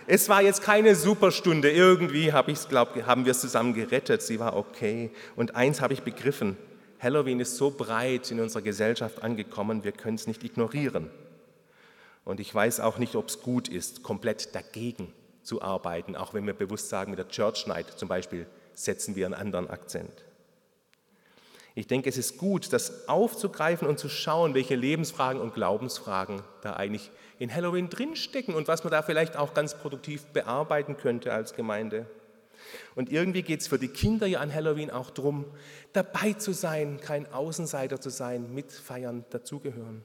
Es 0.05 0.29
war 0.29 0.41
jetzt 0.41 0.61
keine 0.61 0.95
Superstunde. 0.95 1.69
Irgendwie 1.69 2.31
hab 2.31 2.47
ich's, 2.47 2.69
glaub, 2.69 2.95
haben 3.05 3.25
wir 3.25 3.31
es 3.31 3.41
zusammen 3.41 3.73
gerettet. 3.73 4.21
Sie 4.21 4.39
war 4.39 4.55
okay. 4.55 5.11
Und 5.35 5.55
eins 5.55 5.81
habe 5.81 5.93
ich 5.93 6.03
begriffen. 6.03 6.55
Halloween 6.99 7.39
ist 7.39 7.57
so 7.57 7.69
breit 7.69 8.31
in 8.31 8.39
unserer 8.39 8.63
Gesellschaft 8.63 9.21
angekommen, 9.21 9.83
wir 9.83 9.91
können 9.91 10.15
es 10.15 10.25
nicht 10.25 10.43
ignorieren. 10.43 11.09
Und 12.27 12.41
ich 12.41 12.53
weiß 12.53 12.81
auch 12.81 12.97
nicht, 12.97 13.15
ob 13.15 13.29
es 13.29 13.41
gut 13.41 13.69
ist, 13.69 14.03
komplett 14.03 14.53
dagegen 14.53 15.13
zu 15.43 15.61
arbeiten, 15.61 16.17
auch 16.17 16.33
wenn 16.33 16.45
wir 16.45 16.53
bewusst 16.53 16.89
sagen, 16.89 17.11
mit 17.11 17.19
der 17.19 17.29
Church 17.29 17.67
Night 17.67 17.97
zum 17.97 18.09
Beispiel 18.09 18.47
setzen 18.73 19.15
wir 19.15 19.25
einen 19.27 19.33
anderen 19.33 19.69
Akzent. 19.69 20.25
Ich 21.73 21.87
denke, 21.87 22.09
es 22.09 22.17
ist 22.17 22.37
gut, 22.37 22.73
das 22.73 23.07
aufzugreifen 23.07 23.87
und 23.87 23.97
zu 23.97 24.09
schauen, 24.09 24.55
welche 24.55 24.75
Lebensfragen 24.75 25.41
und 25.41 25.53
Glaubensfragen 25.53 26.41
da 26.63 26.73
eigentlich 26.73 27.11
in 27.39 27.53
Halloween 27.55 27.89
drinstecken 27.89 28.55
und 28.55 28.67
was 28.67 28.83
man 28.83 28.91
da 28.91 29.03
vielleicht 29.03 29.37
auch 29.37 29.53
ganz 29.53 29.75
produktiv 29.75 30.25
bearbeiten 30.33 30.97
könnte 30.97 31.31
als 31.31 31.53
Gemeinde. 31.53 32.07
Und 32.95 33.09
irgendwie 33.09 33.43
geht 33.43 33.61
es 33.61 33.67
für 33.67 33.79
die 33.79 33.87
Kinder 33.87 34.27
ja 34.27 34.41
an 34.41 34.53
Halloween 34.53 34.91
auch 34.91 35.11
darum, 35.11 35.45
dabei 35.93 36.33
zu 36.33 36.51
sein, 36.51 36.99
kein 36.99 37.31
Außenseiter 37.31 38.01
zu 38.01 38.09
sein, 38.09 38.53
mitfeiern, 38.53 39.23
dazugehören. 39.29 40.03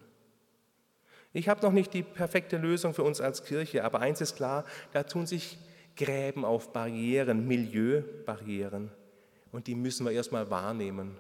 Ich 1.33 1.49
habe 1.49 1.63
noch 1.63 1.73
nicht 1.73 1.95
die 1.95 2.03
perfekte 2.03 2.59
Lösung 2.59 2.93
für 2.93 3.03
uns 3.03 3.21
als 3.21 3.45
Kirche, 3.45 3.85
aber 3.85 4.01
eins 4.01 4.21
ist 4.21 4.37
klar, 4.37 4.65
da 4.93 5.03
tun 5.03 5.27
sich 5.27 5.57
Gräben 5.97 6.45
auf 6.45 6.73
Barrieren, 6.73 7.47
Milieubarrieren. 7.47 8.91
Und 9.51 9.67
die 9.67 9.75
müssen 9.75 10.05
wir 10.05 10.13
erstmal 10.13 10.51
wahrnehmen. 10.51 11.17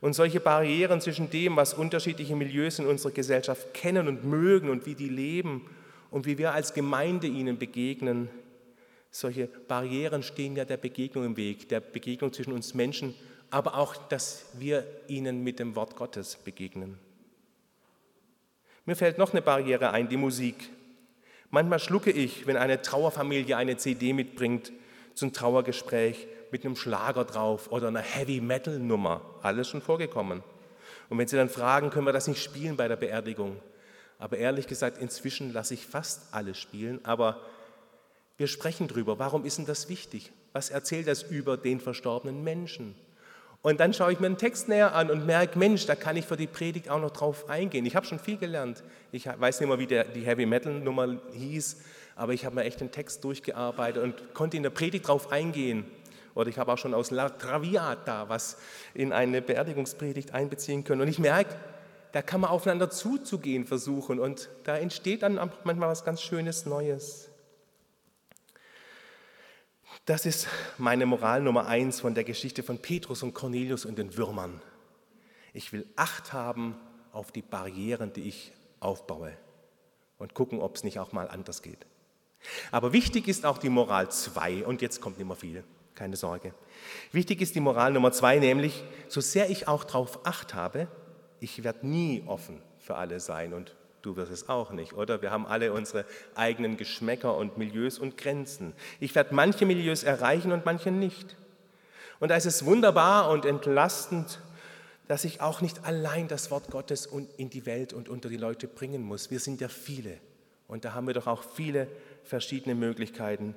Und 0.00 0.14
solche 0.14 0.40
Barrieren 0.40 1.00
zwischen 1.00 1.30
dem, 1.30 1.56
was 1.56 1.74
unterschiedliche 1.74 2.36
Milieus 2.36 2.78
in 2.78 2.86
unserer 2.86 3.12
Gesellschaft 3.12 3.72
kennen 3.72 4.06
und 4.06 4.24
mögen 4.24 4.68
und 4.68 4.86
wie 4.86 4.94
die 4.94 5.08
leben 5.08 5.68
und 6.10 6.26
wie 6.26 6.36
wir 6.36 6.52
als 6.52 6.74
Gemeinde 6.74 7.26
ihnen 7.26 7.58
begegnen, 7.58 8.28
solche 9.10 9.46
Barrieren 9.46 10.22
stehen 10.22 10.56
ja 10.56 10.64
der 10.64 10.76
Begegnung 10.76 11.24
im 11.24 11.36
Weg, 11.36 11.68
der 11.68 11.80
Begegnung 11.80 12.32
zwischen 12.32 12.52
uns 12.52 12.74
Menschen, 12.74 13.14
aber 13.50 13.76
auch, 13.78 13.94
dass 13.94 14.46
wir 14.58 14.84
ihnen 15.06 15.44
mit 15.44 15.60
dem 15.60 15.76
Wort 15.76 15.96
Gottes 15.96 16.36
begegnen. 16.36 16.98
Mir 18.86 18.96
fällt 18.96 19.18
noch 19.18 19.32
eine 19.32 19.42
Barriere 19.42 19.90
ein, 19.90 20.08
die 20.08 20.16
Musik. 20.16 20.70
Manchmal 21.50 21.78
schlucke 21.78 22.10
ich, 22.10 22.46
wenn 22.46 22.56
eine 22.56 22.82
Trauerfamilie 22.82 23.56
eine 23.56 23.76
CD 23.76 24.12
mitbringt 24.12 24.72
zum 25.14 25.32
Trauergespräch 25.32 26.26
mit 26.50 26.64
einem 26.64 26.76
Schlager 26.76 27.24
drauf 27.24 27.72
oder 27.72 27.88
einer 27.88 28.00
Heavy-Metal-Nummer. 28.00 29.22
Alles 29.42 29.68
schon 29.68 29.80
vorgekommen. 29.80 30.42
Und 31.08 31.18
wenn 31.18 31.28
sie 31.28 31.36
dann 31.36 31.48
fragen, 31.48 31.90
können 31.90 32.06
wir 32.06 32.12
das 32.12 32.28
nicht 32.28 32.42
spielen 32.42 32.76
bei 32.76 32.88
der 32.88 32.96
Beerdigung? 32.96 33.56
Aber 34.18 34.36
ehrlich 34.36 34.66
gesagt, 34.66 34.98
inzwischen 34.98 35.52
lasse 35.52 35.74
ich 35.74 35.86
fast 35.86 36.34
alles 36.34 36.58
spielen, 36.58 37.00
aber 37.04 37.40
wir 38.36 38.48
sprechen 38.48 38.88
drüber. 38.88 39.18
Warum 39.18 39.44
ist 39.44 39.58
denn 39.58 39.66
das 39.66 39.88
wichtig? 39.88 40.32
Was 40.52 40.70
erzählt 40.70 41.06
das 41.06 41.22
über 41.22 41.56
den 41.56 41.80
verstorbenen 41.80 42.42
Menschen? 42.42 42.94
Und 43.64 43.80
dann 43.80 43.94
schaue 43.94 44.12
ich 44.12 44.20
mir 44.20 44.28
den 44.28 44.36
Text 44.36 44.68
näher 44.68 44.94
an 44.94 45.10
und 45.10 45.24
merke, 45.24 45.58
Mensch, 45.58 45.86
da 45.86 45.94
kann 45.94 46.18
ich 46.18 46.26
für 46.26 46.36
die 46.36 46.46
Predigt 46.46 46.90
auch 46.90 47.00
noch 47.00 47.12
drauf 47.12 47.48
eingehen. 47.48 47.86
Ich 47.86 47.96
habe 47.96 48.04
schon 48.04 48.18
viel 48.18 48.36
gelernt. 48.36 48.84
Ich 49.10 49.26
weiß 49.26 49.58
nicht 49.58 49.68
mehr, 49.70 49.78
wie 49.78 49.86
der, 49.86 50.04
die 50.04 50.20
Heavy 50.20 50.44
Metal 50.44 50.70
Nummer 50.70 51.16
hieß, 51.32 51.78
aber 52.14 52.34
ich 52.34 52.44
habe 52.44 52.56
mir 52.56 52.64
echt 52.64 52.82
den 52.82 52.90
Text 52.90 53.24
durchgearbeitet 53.24 54.02
und 54.02 54.34
konnte 54.34 54.58
in 54.58 54.64
der 54.64 54.68
Predigt 54.68 55.08
drauf 55.08 55.32
eingehen. 55.32 55.86
Oder 56.34 56.50
ich 56.50 56.58
habe 56.58 56.74
auch 56.74 56.76
schon 56.76 56.92
aus 56.92 57.10
La 57.10 57.30
Traviata 57.30 58.28
was 58.28 58.58
in 58.92 59.14
eine 59.14 59.40
Beerdigungspredigt 59.40 60.34
einbeziehen 60.34 60.84
können. 60.84 61.00
Und 61.00 61.08
ich 61.08 61.18
merke, 61.18 61.56
da 62.12 62.20
kann 62.20 62.42
man 62.42 62.50
aufeinander 62.50 62.90
zuzugehen 62.90 63.64
versuchen 63.64 64.20
und 64.20 64.50
da 64.64 64.76
entsteht 64.76 65.22
dann 65.22 65.40
manchmal 65.64 65.88
was 65.88 66.04
ganz 66.04 66.20
Schönes 66.20 66.66
Neues. 66.66 67.30
Das 70.06 70.26
ist 70.26 70.48
meine 70.76 71.06
Moral 71.06 71.40
Nummer 71.40 71.66
eins 71.66 72.00
von 72.00 72.14
der 72.14 72.24
Geschichte 72.24 72.62
von 72.62 72.78
Petrus 72.78 73.22
und 73.22 73.32
Cornelius 73.32 73.86
und 73.86 73.96
den 73.96 74.18
Würmern. 74.18 74.60
Ich 75.54 75.72
will 75.72 75.86
Acht 75.96 76.34
haben 76.34 76.76
auf 77.12 77.32
die 77.32 77.40
Barrieren, 77.40 78.12
die 78.12 78.28
ich 78.28 78.52
aufbaue 78.80 79.32
und 80.18 80.34
gucken, 80.34 80.60
ob 80.60 80.76
es 80.76 80.84
nicht 80.84 80.98
auch 80.98 81.12
mal 81.12 81.26
anders 81.28 81.62
geht. 81.62 81.86
Aber 82.70 82.92
wichtig 82.92 83.28
ist 83.28 83.46
auch 83.46 83.56
die 83.56 83.70
Moral 83.70 84.10
zwei 84.10 84.66
und 84.66 84.82
jetzt 84.82 85.00
kommt 85.00 85.18
mehr 85.18 85.36
viel, 85.36 85.64
keine 85.94 86.16
Sorge. 86.16 86.52
Wichtig 87.12 87.40
ist 87.40 87.54
die 87.54 87.60
Moral 87.60 87.94
Nummer 87.94 88.12
zwei, 88.12 88.38
nämlich, 88.38 88.84
so 89.08 89.22
sehr 89.22 89.48
ich 89.48 89.68
auch 89.68 89.84
darauf 89.84 90.26
Acht 90.26 90.52
habe, 90.52 90.86
ich 91.40 91.64
werde 91.64 91.86
nie 91.86 92.22
offen 92.26 92.60
für 92.78 92.96
alle 92.96 93.20
sein 93.20 93.54
und 93.54 93.74
Du 94.04 94.16
wirst 94.16 94.30
es 94.30 94.50
auch 94.50 94.70
nicht, 94.70 94.92
oder? 94.92 95.22
Wir 95.22 95.30
haben 95.30 95.46
alle 95.46 95.72
unsere 95.72 96.04
eigenen 96.34 96.76
Geschmäcker 96.76 97.38
und 97.38 97.56
Milieus 97.56 97.98
und 97.98 98.18
Grenzen. 98.18 98.74
Ich 99.00 99.14
werde 99.14 99.34
manche 99.34 99.64
Milieus 99.64 100.02
erreichen 100.02 100.52
und 100.52 100.66
manche 100.66 100.90
nicht. 100.90 101.36
Und 102.20 102.28
da 102.28 102.36
ist 102.36 102.44
es 102.44 102.66
wunderbar 102.66 103.30
und 103.30 103.46
entlastend, 103.46 104.40
dass 105.08 105.24
ich 105.24 105.40
auch 105.40 105.62
nicht 105.62 105.86
allein 105.86 106.28
das 106.28 106.50
Wort 106.50 106.70
Gottes 106.70 107.08
in 107.38 107.48
die 107.48 107.64
Welt 107.64 107.94
und 107.94 108.10
unter 108.10 108.28
die 108.28 108.36
Leute 108.36 108.68
bringen 108.68 109.00
muss. 109.00 109.30
Wir 109.30 109.40
sind 109.40 109.62
ja 109.62 109.68
viele. 109.68 110.18
Und 110.68 110.84
da 110.84 110.92
haben 110.92 111.06
wir 111.06 111.14
doch 111.14 111.26
auch 111.26 111.42
viele 111.42 111.88
verschiedene 112.24 112.74
Möglichkeiten, 112.74 113.54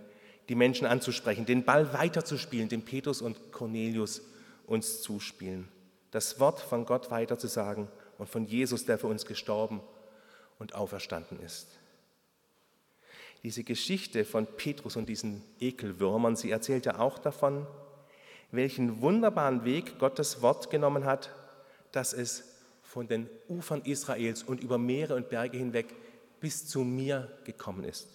die 0.48 0.56
Menschen 0.56 0.88
anzusprechen, 0.88 1.46
den 1.46 1.66
Ball 1.66 1.92
weiterzuspielen, 1.92 2.70
den 2.70 2.86
Petrus 2.86 3.22
und 3.22 3.52
Cornelius 3.52 4.22
uns 4.66 5.02
zuspielen. 5.02 5.68
Das 6.12 6.40
Wort 6.40 6.62
von 6.62 6.86
Gott 6.86 7.12
weiterzusagen 7.12 7.90
und 8.18 8.30
von 8.30 8.46
Jesus, 8.46 8.86
der 8.86 8.98
für 8.98 9.08
uns 9.08 9.26
gestorben 9.26 9.82
ist 9.82 9.97
und 10.60 10.76
auferstanden 10.76 11.40
ist. 11.40 11.68
Diese 13.44 13.64
Geschichte 13.64 14.26
von 14.26 14.46
Petrus 14.46 14.96
und 14.96 15.08
diesen 15.08 15.44
Ekelwürmern, 15.60 16.36
sie 16.36 16.52
erzählt 16.52 16.86
ja 16.86 17.00
auch 17.00 17.20
davon, 17.20 17.68
welchen 18.52 19.02
wunderbaren 19.02 19.64
Weg 19.66 20.00
Gottes 20.00 20.42
Wort 20.42 20.70
genommen 20.70 21.06
hat, 21.06 21.30
dass 21.92 22.14
es 22.14 22.44
von 22.82 23.08
den 23.08 23.30
Ufern 23.48 23.82
Israels 23.84 24.44
und 24.44 24.62
über 24.62 24.78
Meere 24.78 25.16
und 25.16 25.30
Berge 25.30 25.58
hinweg 25.58 25.88
bis 26.40 26.68
zu 26.68 26.80
mir 26.82 27.32
gekommen 27.44 27.84
ist. 27.84 28.08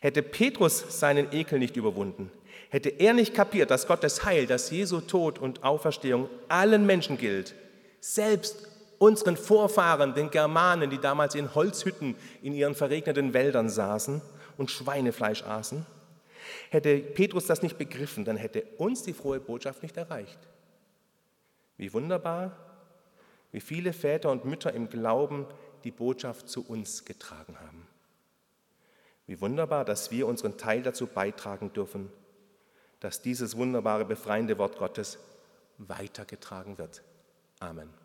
Hätte 0.00 0.22
Petrus 0.22 1.00
seinen 1.00 1.32
Ekel 1.32 1.58
nicht 1.58 1.76
überwunden, 1.76 2.30
hätte 2.70 2.88
er 2.88 3.14
nicht 3.14 3.34
kapiert, 3.34 3.70
dass 3.70 3.86
Gottes 3.86 4.24
Heil, 4.24 4.46
dass 4.46 4.70
Jesu 4.70 5.00
Tod 5.00 5.38
und 5.38 5.62
Auferstehung 5.62 6.28
allen 6.48 6.86
Menschen 6.86 7.16
gilt, 7.16 7.54
selbst 8.00 8.68
unseren 9.04 9.36
Vorfahren, 9.36 10.14
den 10.14 10.30
Germanen, 10.30 10.88
die 10.88 10.98
damals 10.98 11.34
in 11.34 11.54
Holzhütten 11.54 12.16
in 12.40 12.54
ihren 12.54 12.74
verregneten 12.74 13.34
Wäldern 13.34 13.68
saßen 13.68 14.22
und 14.56 14.70
Schweinefleisch 14.70 15.42
aßen, 15.42 15.84
hätte 16.70 16.98
Petrus 16.98 17.46
das 17.46 17.62
nicht 17.62 17.76
begriffen, 17.76 18.24
dann 18.24 18.38
hätte 18.38 18.64
uns 18.78 19.02
die 19.02 19.12
frohe 19.12 19.40
Botschaft 19.40 19.82
nicht 19.82 19.96
erreicht. 19.98 20.38
Wie 21.76 21.92
wunderbar, 21.92 22.56
wie 23.52 23.60
viele 23.60 23.92
Väter 23.92 24.30
und 24.30 24.46
Mütter 24.46 24.72
im 24.72 24.88
Glauben 24.88 25.46
die 25.84 25.90
Botschaft 25.90 26.48
zu 26.48 26.66
uns 26.66 27.04
getragen 27.04 27.58
haben. 27.60 27.86
Wie 29.26 29.38
wunderbar, 29.40 29.84
dass 29.84 30.10
wir 30.10 30.26
unseren 30.26 30.56
Teil 30.56 30.82
dazu 30.82 31.06
beitragen 31.06 31.72
dürfen, 31.74 32.10
dass 33.00 33.20
dieses 33.20 33.56
wunderbare, 33.56 34.06
befreiende 34.06 34.56
Wort 34.56 34.78
Gottes 34.78 35.18
weitergetragen 35.76 36.78
wird. 36.78 37.02
Amen. 37.60 38.03